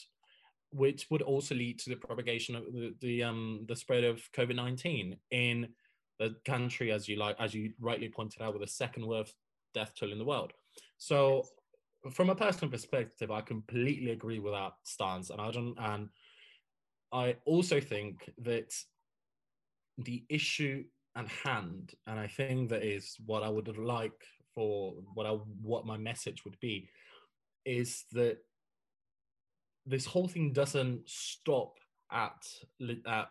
which 0.71 1.07
would 1.09 1.21
also 1.21 1.55
lead 1.55 1.79
to 1.79 1.89
the 1.89 1.95
propagation 1.95 2.55
of 2.55 2.65
the, 2.65 2.93
the, 3.01 3.23
um, 3.23 3.65
the 3.67 3.75
spread 3.75 4.03
of 4.03 4.21
COVID 4.33 4.55
19 4.55 5.15
in 5.31 5.69
the 6.19 6.35
country, 6.45 6.91
as 6.91 7.07
you 7.07 7.15
like, 7.15 7.35
as 7.39 7.53
you 7.53 7.73
rightly 7.79 8.09
pointed 8.09 8.41
out, 8.41 8.53
with 8.53 8.61
the 8.61 8.67
second 8.67 9.05
worst 9.07 9.33
death 9.73 9.93
toll 9.97 10.11
in 10.11 10.19
the 10.19 10.25
world. 10.25 10.53
So, 10.97 11.45
from 12.09 12.29
a 12.29 12.35
personal 12.35 12.71
perspective, 12.71 13.29
I 13.29 13.41
completely 13.41 14.11
agree 14.11 14.39
with 14.39 14.53
that 14.53 14.73
stance, 14.83 15.29
and 15.29 15.39
I 15.39 15.51
don't. 15.51 15.75
And 15.79 16.09
I 17.11 17.35
also 17.45 17.79
think 17.79 18.29
that 18.39 18.73
the 19.97 20.23
issue 20.29 20.83
at 21.15 21.27
hand, 21.27 21.93
and 22.07 22.19
I 22.19 22.27
think 22.27 22.69
that 22.69 22.83
is 22.83 23.15
what 23.25 23.43
I 23.43 23.49
would 23.49 23.77
like 23.77 24.19
for 24.55 24.95
what 25.13 25.25
I 25.25 25.31
what 25.61 25.85
my 25.85 25.97
message 25.97 26.43
would 26.43 26.59
be, 26.59 26.89
is 27.65 28.05
that 28.13 28.37
this 29.85 30.05
whole 30.05 30.27
thing 30.27 30.53
doesn't 30.53 31.07
stop 31.07 31.77
at 32.11 32.45
at 33.07 33.27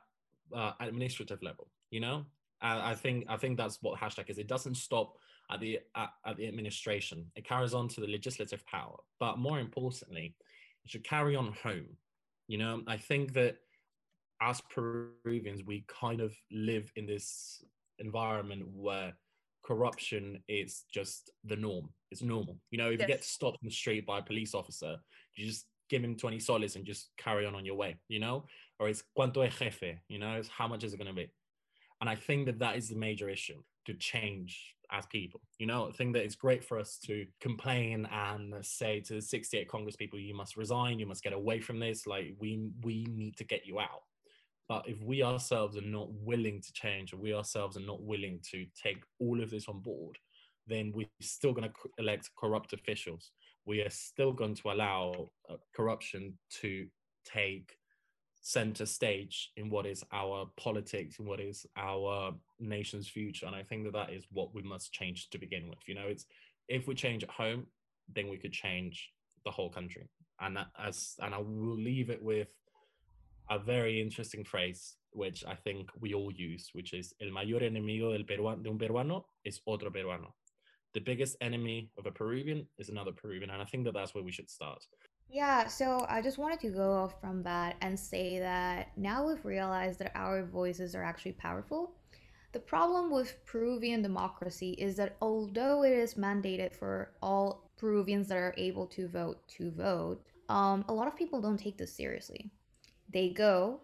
uh, 0.55 0.73
administrative 0.81 1.43
level. 1.43 1.69
You 1.91 2.01
know, 2.01 2.27
I, 2.61 2.93
I 2.93 2.95
think 2.95 3.25
I 3.29 3.37
think 3.37 3.57
that's 3.57 3.79
what 3.83 3.99
hashtag 3.99 4.31
is. 4.31 4.39
It 4.39 4.47
doesn't 4.49 4.77
stop 4.77 5.15
at 5.53 5.61
the 5.61 5.81
at, 5.97 6.11
at 6.27 6.37
the 6.37 6.47
administration. 6.47 7.27
It 7.37 7.47
carries 7.47 7.75
on 7.75 7.89
to 7.89 8.01
the 8.01 8.07
legislative 8.07 8.65
power, 8.67 8.97
but 9.19 9.39
more 9.39 9.61
importantly, 9.61 10.35
it 10.85 10.91
should 10.91 11.05
carry 11.05 11.37
on 11.37 11.53
home. 11.63 11.97
You 12.49 12.59
know, 12.59 12.83
I 12.87 12.97
think 12.97 13.33
that 13.35 13.57
as 14.43 14.61
Peruvians, 14.63 15.65
we 15.65 15.85
kind 15.87 16.21
of 16.21 16.35
live 16.51 16.91
in 16.97 17.07
this 17.07 17.63
environment 17.99 18.65
where 18.73 19.13
corruption 19.63 20.43
is 20.49 20.85
just 20.93 21.31
the 21.45 21.57
norm. 21.57 21.91
It's 22.11 22.23
normal. 22.23 22.59
You 22.71 22.79
know, 22.79 22.91
if 22.91 22.99
yes. 22.99 23.09
you 23.09 23.15
get 23.15 23.25
stopped 23.25 23.59
in 23.63 23.69
the 23.69 23.75
street 23.75 24.07
by 24.07 24.19
a 24.19 24.23
police 24.23 24.55
officer, 24.55 24.97
you 25.37 25.47
just 25.47 25.67
give 25.91 26.03
him 26.03 26.17
20 26.17 26.39
soles 26.39 26.77
and 26.77 26.85
just 26.85 27.11
carry 27.19 27.47
on 27.47 27.55
on 27.55 27.65
your 27.65 27.75
way, 27.75 27.97
you 28.09 28.19
know? 28.19 28.47
Or 28.79 28.89
it's 28.89 29.03
cuánto 29.17 29.47
es 29.47 29.55
jefe, 29.55 29.99
you 30.09 30.19
know? 30.19 30.37
It's 30.37 30.49
how 30.49 30.67
much 30.67 30.85
is 30.85 30.95
it 30.95 30.97
going 30.97 31.09
to 31.09 31.15
be? 31.15 31.31
And 32.01 32.09
I 32.09 32.15
think 32.15 32.47
that 32.47 32.59
that 32.61 32.77
is 32.77 32.89
the 32.89 32.97
major 32.97 33.29
issue 33.29 33.63
to 33.87 33.95
change 33.95 34.75
as 34.93 35.07
people. 35.07 35.41
You 35.59 35.67
know, 35.67 35.89
I 35.89 35.93
think 35.93 36.15
that 36.15 36.25
it's 36.25 36.35
great 36.35 36.65
for 36.65 36.79
us 36.79 36.99
to 37.07 37.27
complain 37.41 38.09
and 38.13 38.55
say 38.65 39.01
to 39.01 39.15
the 39.15 39.23
68 39.23 39.69
Congress 39.69 39.97
people, 39.97 40.19
you 40.19 40.35
must 40.35 40.57
resign, 40.57 40.99
you 40.99 41.07
must 41.07 41.23
get 41.23 41.33
away 41.33 41.61
from 41.61 41.79
this. 41.79 42.07
Like 42.07 42.35
we 42.39 42.71
we 42.83 43.07
need 43.11 43.37
to 43.37 43.45
get 43.45 43.67
you 43.67 43.79
out. 43.81 44.03
But 44.69 44.89
if 44.89 45.03
we 45.03 45.23
ourselves 45.25 45.77
are 45.77 45.83
not 45.83 46.13
willing 46.13 46.61
to 46.61 46.73
change, 46.73 47.13
or 47.13 47.17
we 47.17 47.35
ourselves 47.35 47.77
are 47.77 47.87
not 47.87 48.03
willing 48.03 48.39
to 48.53 48.67
take 48.81 49.03
all 49.19 49.43
of 49.43 49.51
this 49.51 49.67
on 49.67 49.81
board, 49.81 50.17
then 50.67 50.93
we're 50.95 51.09
still 51.21 51.53
going 51.53 51.69
to 51.69 51.75
elect 51.99 52.31
corrupt 52.39 52.73
officials. 52.73 53.33
We 53.67 53.81
are 53.81 53.91
still 53.91 54.33
going 54.33 54.55
to 54.55 54.71
allow 54.71 55.31
uh, 55.49 55.57
corruption 55.75 56.39
to 56.61 56.87
take 57.25 57.73
center 58.43 58.87
stage 58.87 59.51
in 59.57 59.69
what 59.69 59.87
is 59.87 60.03
our 60.13 60.47
politics 60.57 61.19
and 61.19 61.29
what 61.29 61.41
is 61.41 61.67
our 61.77 62.33
nation's 62.59 63.07
future 63.07 63.47
and 63.47 63.55
i 63.55 63.63
think 63.63 63.85
that 63.85 63.93
that 63.93 64.11
is 64.11 64.25
what 64.33 64.55
we 64.55 64.63
must 64.63 64.93
change 64.93 65.29
to 65.29 65.39
begin 65.39 65.69
with 65.69 65.79
you 65.87 65.95
know? 65.95 66.07
It's 66.07 66.25
if 66.69 66.87
we 66.87 66.95
change 66.95 67.23
at 67.23 67.31
home 67.31 67.67
then 68.15 68.29
we 68.29 68.39
could 68.39 68.53
change 68.53 69.11
the 69.45 69.51
whole 69.51 69.71
country. 69.71 70.09
And 70.41 70.57
that, 70.57 70.69
as 70.79 71.17
and 71.21 71.35
i 71.35 71.39
will 71.39 71.77
leave 71.77 72.09
it 72.11 72.23
with 72.23 72.49
a 73.51 73.59
very 73.59 74.01
interesting 74.01 74.45
phrase 74.45 74.97
which 75.13 75.45
i 75.47 75.55
think 75.55 75.91
we 76.01 76.15
all 76.15 76.33
use 76.33 76.71
which 76.73 76.93
is 76.95 77.13
el 77.21 77.31
mayor 77.31 77.61
enemigo 77.61 78.17
del 78.17 78.25
peruano, 78.25 78.63
de 78.63 78.71
un 78.71 78.79
peruano 78.79 79.25
is 79.45 79.61
otro 79.67 79.91
peruano. 79.91 80.33
The 80.95 81.01
biggest 81.01 81.37
enemy 81.41 81.91
of 81.99 82.07
a 82.07 82.11
peruvian 82.11 82.67
is 82.79 82.89
another 82.89 83.13
peruvian 83.13 83.51
and 83.51 83.61
i 83.61 83.67
think 83.67 83.85
that 83.85 83.95
that's 83.95 84.15
where 84.15 84.25
we 84.25 84.33
should 84.33 84.49
start 84.49 84.83
yeah, 85.33 85.69
so 85.69 86.07
I 86.09 86.21
just 86.21 86.39
wanted 86.39 86.61
to 86.61 86.71
go 86.71 86.93
off 86.93 87.21
from 87.21 87.43
that 87.45 87.77
and 87.81 87.99
say 87.99 88.39
that 88.41 88.89
now 88.97 89.27
we've 89.27 89.45
realized 89.45 90.01
that 90.01 90.13
our 90.15 90.45
voices 90.45 90.95
are 90.95 91.05
actually 91.05 91.33
powerful. 91.33 91.93
The 92.53 92.59
problem 92.59 93.11
with 93.11 93.45
Peruvian 93.47 94.03
democracy 94.03 94.73
is 94.73 94.97
that 94.97 95.17
although 95.23 95.85
it 95.85 95.93
is 95.93 96.15
mandated 96.15 96.75
for 96.75 97.13
all 97.23 97.71
Peruvians 97.77 98.27
that 98.29 98.39
are 98.39 98.55
able 98.57 98.87
to 98.89 99.07
vote 99.07 99.47
to 99.57 99.71
vote, 99.71 100.21
um, 100.49 100.85
a 100.89 100.93
lot 100.93 101.07
of 101.07 101.17
people 101.17 101.41
don't 101.41 101.59
take 101.59 101.79
this 101.79 101.95
seriously. 101.95 102.51
They 103.13 103.29
go 103.29 103.81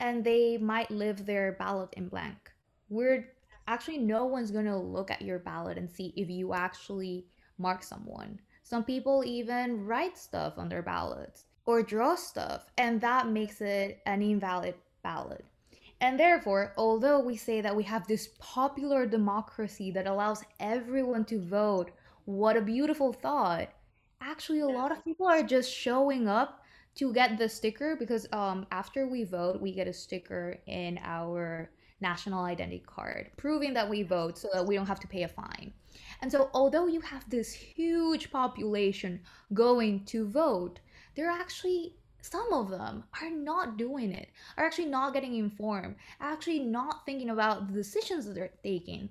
and 0.00 0.24
they 0.24 0.58
might 0.58 0.90
leave 0.90 1.24
their 1.24 1.52
ballot 1.52 1.90
in 1.96 2.08
blank. 2.08 2.50
We're 2.88 3.28
actually, 3.68 3.98
no 3.98 4.24
one's 4.24 4.50
gonna 4.50 4.80
look 4.80 5.12
at 5.12 5.22
your 5.22 5.38
ballot 5.38 5.78
and 5.78 5.88
see 5.88 6.12
if 6.16 6.28
you 6.28 6.54
actually 6.54 7.26
mark 7.56 7.84
someone 7.84 8.40
some 8.62 8.84
people 8.84 9.24
even 9.24 9.84
write 9.86 10.16
stuff 10.16 10.58
on 10.58 10.68
their 10.68 10.82
ballots 10.82 11.44
or 11.66 11.82
draw 11.82 12.14
stuff, 12.14 12.70
and 12.78 13.00
that 13.00 13.28
makes 13.28 13.60
it 13.60 14.00
an 14.06 14.22
invalid 14.22 14.74
ballot. 15.02 15.44
And 16.00 16.18
therefore, 16.18 16.72
although 16.76 17.20
we 17.20 17.36
say 17.36 17.60
that 17.60 17.76
we 17.76 17.84
have 17.84 18.06
this 18.06 18.30
popular 18.40 19.06
democracy 19.06 19.92
that 19.92 20.08
allows 20.08 20.42
everyone 20.58 21.24
to 21.26 21.40
vote, 21.40 21.92
what 22.24 22.56
a 22.56 22.60
beautiful 22.60 23.12
thought. 23.12 23.68
Actually, 24.20 24.60
a 24.60 24.66
lot 24.66 24.90
of 24.90 25.04
people 25.04 25.26
are 25.26 25.42
just 25.42 25.72
showing 25.72 26.26
up 26.26 26.62
to 26.96 27.12
get 27.12 27.38
the 27.38 27.48
sticker 27.48 27.96
because 27.96 28.26
um, 28.32 28.66
after 28.70 29.06
we 29.06 29.24
vote, 29.24 29.60
we 29.60 29.72
get 29.72 29.86
a 29.86 29.92
sticker 29.92 30.58
in 30.66 30.98
our 31.02 31.70
national 32.02 32.44
identity 32.44 32.82
card 32.86 33.30
proving 33.38 33.72
that 33.72 33.88
we 33.88 34.02
vote 34.02 34.36
so 34.36 34.48
that 34.52 34.66
we 34.66 34.74
don't 34.74 34.86
have 34.86 35.00
to 35.00 35.06
pay 35.06 35.22
a 35.22 35.28
fine. 35.28 35.72
And 36.20 36.30
so, 36.30 36.50
although 36.52 36.86
you 36.86 37.00
have 37.00 37.28
this 37.30 37.52
huge 37.52 38.30
population 38.30 39.20
going 39.54 40.04
to 40.06 40.26
vote, 40.26 40.80
there 41.14 41.30
are 41.30 41.38
actually 41.38 41.94
some 42.20 42.52
of 42.52 42.70
them 42.70 43.04
are 43.20 43.30
not 43.30 43.76
doing 43.76 44.12
it, 44.12 44.28
are 44.56 44.64
actually 44.64 44.86
not 44.86 45.12
getting 45.12 45.36
informed, 45.36 45.96
actually 46.20 46.60
not 46.60 47.04
thinking 47.04 47.30
about 47.30 47.66
the 47.66 47.72
decisions 47.72 48.26
that 48.26 48.34
they're 48.34 48.50
taking. 48.62 49.08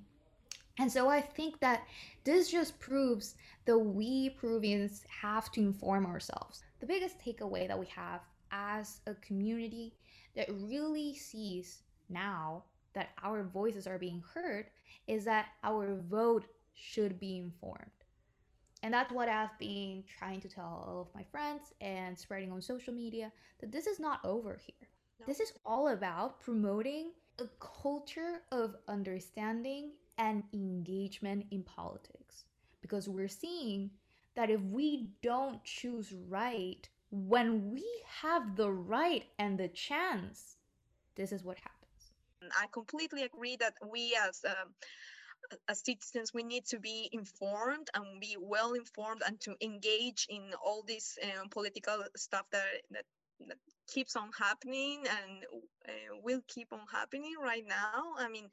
And 0.80 0.92
so 0.92 1.10
I 1.10 1.22
think 1.22 1.60
that 1.60 1.84
this 2.24 2.50
just 2.50 2.80
proves 2.80 3.36
that 3.66 3.78
we 3.78 4.30
Peruvians 4.30 5.04
have 5.22 5.52
to 5.52 5.62
inform 5.62 6.06
ourselves. 6.06 6.64
The 6.80 6.88
biggest 6.88 7.20
takeaway 7.20 7.68
that 7.68 7.78
we 7.78 7.86
have 7.88 8.22
as 8.52 9.02
a 9.06 9.14
community 9.16 9.94
that 10.36 10.48
really 10.50 11.14
sees 11.16 11.84
now 12.10 12.64
that 12.94 13.10
our 13.24 13.44
voices 13.44 13.88
are 13.88 13.98
being 13.98 14.24
heard 14.34 14.68
is 15.08 15.26
that 15.26 15.48
our 15.64 15.96
vote 16.10 16.46
should 16.74 17.20
be 17.20 17.38
informed. 17.38 17.86
And 18.84 18.94
that's 18.94 19.12
what 19.12 19.30
I've 19.30 19.58
been 19.60 20.04
trying 20.18 20.42
to 20.42 20.50
tell 20.50 20.86
all 20.88 21.02
of 21.02 21.16
my 21.16 21.24
friends 21.32 21.74
and 21.82 22.18
spreading 22.18 22.52
on 22.52 22.62
social 22.62 22.94
media 22.94 23.32
that 23.60 23.72
this 23.72 23.86
is 23.86 24.00
not 24.00 24.20
over 24.24 24.60
here. 24.66 24.90
No. 25.20 25.26
This 25.28 25.40
is 25.40 25.54
all 25.66 25.90
about 25.90 26.40
promoting 26.40 27.12
a 27.40 27.46
culture 27.60 28.42
of 28.52 28.76
understanding 28.88 29.92
and 30.18 30.44
engagement 30.54 31.46
in 31.52 31.64
politics. 31.64 32.46
Because 32.82 33.08
we're 33.08 33.28
seeing 33.28 33.92
that 34.36 34.50
if 34.50 34.62
we 34.62 35.10
don't 35.22 35.64
choose 35.64 36.14
right 36.28 36.88
when 37.12 37.72
we 37.72 37.86
have 38.22 38.56
the 38.56 38.72
right 38.72 39.26
and 39.38 39.58
the 39.58 39.68
chance, 39.68 40.56
this 41.16 41.32
is 41.32 41.44
what 41.44 41.58
happens. 41.58 41.81
I 42.60 42.68
completely 42.72 43.24
agree 43.24 43.56
that 43.58 43.74
we 43.88 44.18
as 44.28 44.42
um, 44.46 44.74
as 45.68 45.82
citizens 45.84 46.34
we 46.34 46.44
need 46.44 46.66
to 46.66 46.80
be 46.80 47.10
informed 47.12 47.88
and 47.94 48.20
be 48.20 48.38
well 48.40 48.74
informed 48.74 49.22
and 49.26 49.40
to 49.42 49.56
engage 49.62 50.28
in 50.30 50.52
all 50.64 50.84
this 50.88 51.18
um, 51.24 51.50
political 51.50 52.04
stuff 52.16 52.46
that, 52.52 52.64
that, 52.92 53.06
that 53.48 53.58
keeps 53.88 54.16
on 54.16 54.30
happening 54.38 55.04
and 55.10 55.44
uh, 55.90 56.16
will 56.24 56.42
keep 56.48 56.72
on 56.72 56.86
happening 56.92 57.34
right 57.42 57.66
now. 57.68 58.14
I 58.18 58.30
mean 58.30 58.48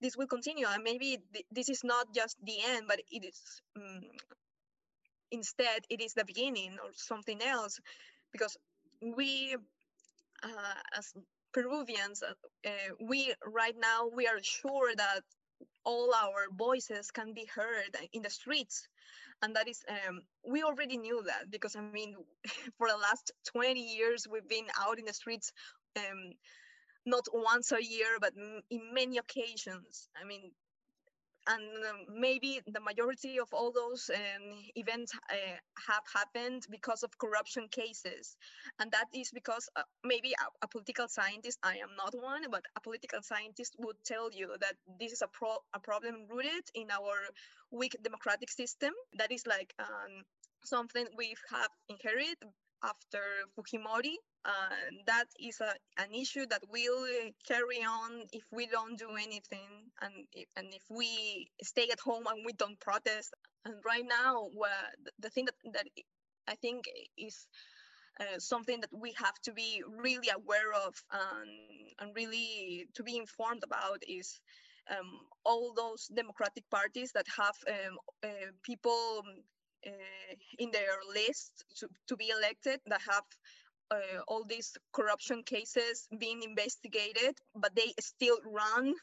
this 0.00 0.16
will 0.16 0.26
continue. 0.26 0.66
And 0.68 0.82
maybe 0.82 1.18
th- 1.32 1.46
this 1.50 1.68
is 1.68 1.84
not 1.84 2.12
just 2.14 2.36
the 2.44 2.58
end 2.68 2.86
but 2.88 3.00
it 3.10 3.24
is 3.24 3.62
um, 3.76 4.00
instead 5.30 5.84
it 5.88 6.00
is 6.00 6.14
the 6.14 6.24
beginning 6.24 6.76
or 6.82 6.90
something 6.92 7.40
else. 7.42 7.80
Because 8.32 8.56
we 9.00 9.56
uh, 10.42 10.74
as 10.96 11.14
Peruvians, 11.52 12.22
uh, 12.22 12.70
we 13.00 13.34
right 13.46 13.76
now 13.78 14.08
we 14.14 14.26
are 14.26 14.42
sure 14.42 14.94
that 14.96 15.20
all 15.84 16.14
our 16.14 16.46
voices 16.56 17.10
can 17.10 17.32
be 17.34 17.46
heard 17.54 17.96
in 18.12 18.22
the 18.22 18.30
streets. 18.30 18.88
And 19.42 19.56
that 19.56 19.68
is 19.68 19.82
um, 19.88 20.20
we 20.46 20.62
already 20.62 20.96
knew 20.98 21.22
that 21.26 21.50
because 21.50 21.74
i 21.74 21.80
mean 21.80 22.14
for 22.78 22.88
the 22.88 22.96
last 22.96 23.32
20 23.52 23.80
years 23.80 24.28
we've 24.30 24.48
been 24.48 24.68
out 24.80 24.98
in 25.00 25.04
the 25.04 25.12
streets 25.12 25.52
um, 25.96 26.32
not 27.04 27.26
once 27.32 27.72
a 27.72 27.82
year 27.82 28.18
but 28.20 28.32
in 28.70 28.94
many 28.94 29.18
occasions. 29.18 30.08
I 30.20 30.24
mean 30.24 30.52
and 31.48 31.62
um, 31.90 32.20
maybe 32.20 32.60
the 32.66 32.80
majority 32.80 33.38
of 33.38 33.48
all 33.52 33.72
those 33.72 34.10
um, 34.14 34.58
events 34.76 35.12
uh, 35.30 35.56
have 35.88 36.02
happened 36.14 36.66
because 36.70 37.02
of 37.02 37.16
corruption 37.18 37.66
cases 37.70 38.36
and 38.78 38.90
that 38.92 39.06
is 39.14 39.30
because 39.32 39.68
uh, 39.76 39.82
maybe 40.04 40.32
a, 40.32 40.64
a, 40.64 40.68
political 40.68 41.08
scientist 41.08 41.58
i 41.62 41.74
am 41.76 41.90
not 41.96 42.14
one 42.14 42.42
but 42.50 42.64
a 42.76 42.80
political 42.80 43.20
scientist 43.22 43.74
would 43.78 43.96
tell 44.04 44.30
you 44.32 44.48
that 44.60 44.74
this 45.00 45.12
is 45.12 45.22
a, 45.22 45.28
pro- 45.28 45.64
a 45.74 45.80
problem 45.80 46.26
rooted 46.30 46.64
in 46.74 46.90
our 46.90 47.16
weak 47.70 47.96
democratic 48.02 48.50
system 48.50 48.92
that 49.18 49.32
is 49.32 49.46
like 49.46 49.74
um, 49.78 50.22
something 50.64 51.06
we 51.16 51.34
have 51.50 51.70
inherited 51.88 52.36
after 52.82 53.22
Fujimori. 53.56 54.16
Uh, 54.44 54.90
that 55.06 55.26
is 55.38 55.60
a, 55.60 55.72
an 56.02 56.12
issue 56.12 56.44
that 56.46 56.62
will 56.68 57.06
carry 57.46 57.78
on 57.84 58.24
if 58.32 58.42
we 58.50 58.66
don't 58.66 58.98
do 58.98 59.10
anything 59.10 59.90
and 60.00 60.12
if, 60.32 60.48
and 60.56 60.66
if 60.74 60.82
we 60.90 61.48
stay 61.62 61.88
at 61.92 62.00
home 62.00 62.24
and 62.26 62.44
we 62.44 62.52
don't 62.54 62.78
protest. 62.80 63.32
And 63.64 63.74
right 63.86 64.04
now, 64.04 64.48
the 65.20 65.30
thing 65.30 65.44
that, 65.44 65.54
that 65.72 65.86
I 66.48 66.56
think 66.56 66.86
is 67.16 67.46
uh, 68.20 68.38
something 68.38 68.80
that 68.80 68.90
we 68.92 69.14
have 69.16 69.38
to 69.44 69.52
be 69.52 69.82
really 69.88 70.28
aware 70.34 70.72
of 70.86 70.94
and, 71.12 71.50
and 72.00 72.16
really 72.16 72.88
to 72.94 73.02
be 73.04 73.16
informed 73.16 73.62
about 73.62 74.02
is 74.08 74.40
um, 74.90 75.20
all 75.44 75.72
those 75.74 76.08
democratic 76.08 76.68
parties 76.68 77.12
that 77.12 77.26
have 77.36 77.56
um, 77.68 77.98
uh, 78.24 78.50
people 78.62 79.22
uh, 79.86 80.34
in 80.58 80.70
their 80.72 80.98
list 81.14 81.64
to, 81.76 81.88
to 82.08 82.16
be 82.16 82.30
elected 82.36 82.80
that 82.86 83.00
have 83.08 83.24
uh, 83.92 84.20
all 84.28 84.44
these 84.44 84.76
corruption 84.92 85.42
cases 85.42 86.08
being 86.18 86.42
investigated, 86.42 87.34
but 87.54 87.74
they 87.74 87.92
still 88.00 88.38
run 88.44 88.94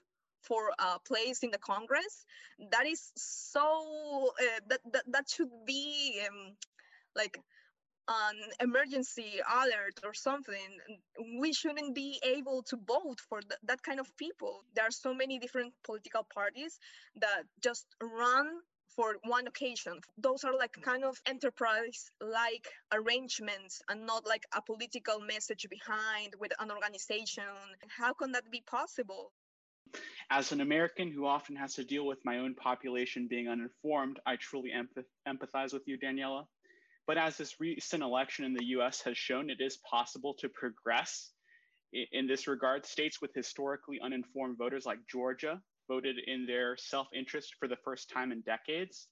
for 0.41 0.71
a 0.79 0.99
place 0.99 1.43
in 1.43 1.51
the 1.51 1.57
Congress. 1.59 2.25
That 2.71 2.85
is 2.85 3.11
so 3.15 4.31
uh, 4.41 4.59
that, 4.69 4.81
that 4.93 5.03
that 5.07 5.25
should 5.29 5.51
be 5.65 6.21
um, 6.27 6.55
like 7.15 7.37
an 8.09 8.37
emergency 8.59 9.39
alert 9.61 9.99
or 10.03 10.13
something. 10.13 10.69
We 11.39 11.53
shouldn't 11.53 11.93
be 11.93 12.19
able 12.23 12.63
to 12.63 12.77
vote 12.77 13.19
for 13.29 13.41
th- 13.41 13.61
that 13.63 13.83
kind 13.83 13.99
of 13.99 14.15
people. 14.17 14.63
There 14.75 14.85
are 14.85 14.91
so 14.91 15.13
many 15.13 15.37
different 15.37 15.73
political 15.83 16.25
parties 16.33 16.79
that 17.17 17.43
just 17.61 17.85
run 18.01 18.47
for 18.99 19.15
one 19.23 19.47
occasion. 19.47 19.93
Those 20.17 20.43
are 20.43 20.53
like 20.53 20.73
kind 20.81 21.05
of 21.05 21.15
enterprise 21.25 22.11
like 22.19 22.67
arrangements 22.91 23.81
and 23.87 24.05
not 24.05 24.27
like 24.27 24.45
a 24.53 24.61
political 24.61 25.21
message 25.21 25.65
behind 25.69 26.35
with 26.37 26.51
an 26.59 26.69
organization. 26.69 27.45
How 27.87 28.11
can 28.11 28.33
that 28.33 28.51
be 28.51 28.61
possible? 28.67 29.31
As 30.29 30.51
an 30.51 30.59
American 30.59 31.09
who 31.13 31.25
often 31.25 31.55
has 31.55 31.75
to 31.75 31.85
deal 31.85 32.05
with 32.05 32.19
my 32.25 32.39
own 32.39 32.55
population 32.55 33.29
being 33.29 33.47
uninformed, 33.47 34.19
I 34.25 34.35
truly 34.35 34.71
empath- 34.75 35.15
empathize 35.25 35.71
with 35.71 35.87
you, 35.87 35.97
Daniela. 35.97 36.43
But 37.07 37.17
as 37.17 37.37
this 37.37 37.55
recent 37.61 38.03
election 38.03 38.43
in 38.43 38.53
the 38.53 38.65
US 38.75 39.01
has 39.03 39.17
shown, 39.17 39.49
it 39.49 39.61
is 39.61 39.77
possible 39.89 40.33
to 40.39 40.49
progress 40.49 41.31
in 41.93 42.27
this 42.27 42.49
regard. 42.49 42.85
States 42.85 43.21
with 43.21 43.31
historically 43.33 44.01
uninformed 44.03 44.57
voters 44.57 44.85
like 44.85 44.99
Georgia 45.09 45.61
voted 45.89 46.15
in 46.25 46.45
their 46.45 46.77
self 46.77 47.07
interest 47.13 47.55
for 47.59 47.67
the 47.67 47.75
first 47.83 48.09
time 48.09 48.31
in 48.31 48.41
decades. 48.41 49.09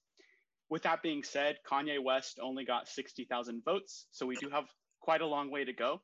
With 0.70 0.82
that 0.84 1.02
being 1.02 1.22
said, 1.22 1.56
Kanye 1.70 2.02
West 2.02 2.38
only 2.42 2.64
got 2.64 2.88
60,000 2.88 3.62
votes, 3.64 4.06
so 4.10 4.24
we 4.24 4.36
do 4.36 4.48
have 4.50 4.64
quite 5.00 5.20
a 5.20 5.26
long 5.26 5.50
way 5.50 5.64
to 5.64 5.72
go. 5.72 6.00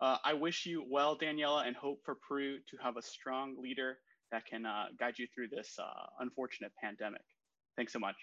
Uh, 0.00 0.18
I 0.24 0.34
wish 0.34 0.66
you 0.66 0.84
well, 0.88 1.16
Daniela, 1.16 1.66
and 1.66 1.76
hope 1.76 2.00
for 2.04 2.16
Peru 2.28 2.58
to 2.58 2.76
have 2.82 2.96
a 2.96 3.02
strong 3.02 3.56
leader 3.60 3.98
that 4.32 4.44
can 4.46 4.66
uh, 4.66 4.86
guide 4.98 5.14
you 5.18 5.26
through 5.34 5.48
this 5.48 5.76
uh, 5.78 6.06
unfortunate 6.20 6.72
pandemic. 6.82 7.22
Thanks 7.76 7.92
so 7.92 8.00
much. 8.00 8.16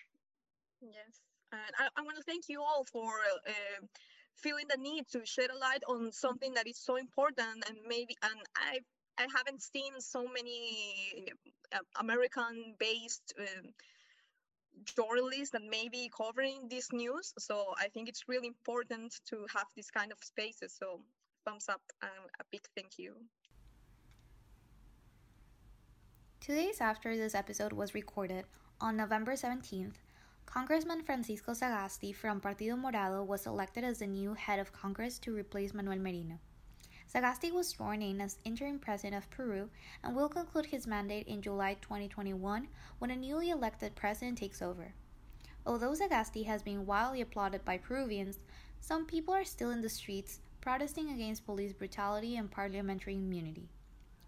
Yes, 0.81 1.21
and 1.51 1.61
I, 1.77 1.87
I 1.97 2.01
want 2.03 2.17
to 2.17 2.23
thank 2.23 2.45
you 2.49 2.61
all 2.61 2.83
for 2.91 3.07
uh, 3.47 3.85
feeling 4.35 4.65
the 4.69 4.81
need 4.81 5.05
to 5.11 5.25
shed 5.25 5.49
a 5.49 5.57
light 5.57 5.83
on 5.87 6.11
something 6.11 6.53
that 6.53 6.67
is 6.67 6.77
so 6.77 6.95
important 6.95 7.63
and 7.67 7.77
maybe 7.87 8.15
and 8.23 8.39
I 8.55 8.79
I 9.19 9.27
haven't 9.35 9.61
seen 9.61 9.99
so 9.99 10.25
many 10.33 11.27
uh, 11.73 11.79
American-based 11.99 13.33
uh, 13.37 13.67
journalists 14.85 15.51
that 15.51 15.63
may 15.69 15.89
be 15.89 16.09
covering 16.15 16.69
this 16.69 16.93
news. 16.93 17.33
So 17.37 17.73
I 17.77 17.89
think 17.89 18.07
it's 18.07 18.29
really 18.29 18.47
important 18.47 19.19
to 19.29 19.45
have 19.53 19.65
this 19.75 19.91
kind 19.91 20.13
of 20.13 20.17
spaces. 20.21 20.73
So 20.79 21.01
thumbs 21.45 21.67
up 21.67 21.81
and 22.01 22.29
a 22.39 22.43
big 22.49 22.61
thank 22.77 22.97
you. 22.97 23.13
Two 26.39 26.55
days 26.55 26.79
after 26.79 27.17
this 27.17 27.35
episode 27.35 27.73
was 27.73 27.93
recorded, 27.93 28.45
on 28.79 28.95
November 28.95 29.33
17th, 29.33 29.95
Congressman 30.45 31.03
Francisco 31.03 31.51
Sagasti 31.51 32.15
from 32.15 32.39
Partido 32.39 32.79
Morado 32.79 33.25
was 33.25 33.45
elected 33.45 33.83
as 33.83 33.99
the 33.99 34.07
new 34.07 34.33
head 34.33 34.57
of 34.57 34.71
Congress 34.71 35.19
to 35.19 35.35
replace 35.35 35.73
Manuel 35.73 35.99
Merino. 35.99 36.39
Sagasti 37.13 37.51
was 37.51 37.67
sworn 37.67 38.01
in 38.01 38.21
as 38.21 38.37
interim 38.43 38.77
president 38.77 39.23
of 39.23 39.29
Peru 39.31 39.69
and 40.03 40.15
will 40.15 40.29
conclude 40.29 40.67
his 40.67 40.85
mandate 40.85 41.27
in 41.27 41.41
July 41.41 41.75
2021 41.81 42.67
when 42.99 43.09
a 43.09 43.15
newly 43.15 43.49
elected 43.49 43.95
president 43.95 44.37
takes 44.37 44.61
over. 44.61 44.93
Although 45.65 45.93
Sagasti 45.93 46.45
has 46.45 46.61
been 46.61 46.85
widely 46.85 47.21
applauded 47.21 47.65
by 47.65 47.77
Peruvians, 47.77 48.39
some 48.79 49.05
people 49.05 49.33
are 49.33 49.43
still 49.43 49.71
in 49.71 49.81
the 49.81 49.89
streets 49.89 50.39
protesting 50.61 51.09
against 51.09 51.45
police 51.45 51.73
brutality 51.73 52.37
and 52.37 52.51
parliamentary 52.51 53.15
immunity. 53.15 53.69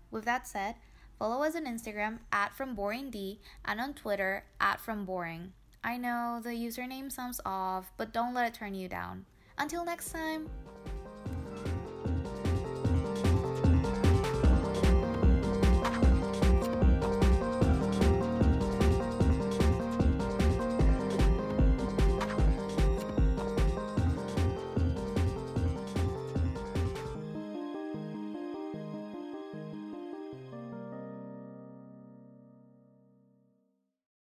With 0.09 0.25
that 0.25 0.47
said, 0.47 0.75
follow 1.19 1.43
us 1.43 1.55
on 1.55 1.65
Instagram 1.65 2.19
at 2.31 2.57
FromBoringD 2.57 3.37
and 3.63 3.79
on 3.79 3.93
Twitter 3.93 4.43
at 4.59 4.79
FromBoring. 4.83 5.49
I 5.83 5.97
know 5.97 6.39
the 6.43 6.49
username 6.49 7.11
sounds 7.11 7.41
off, 7.45 7.91
but 7.97 8.13
don't 8.13 8.33
let 8.33 8.47
it 8.47 8.53
turn 8.53 8.73
you 8.73 8.87
down. 8.87 9.25
Until 9.57 9.85
next 9.85 10.11
time! 10.11 10.49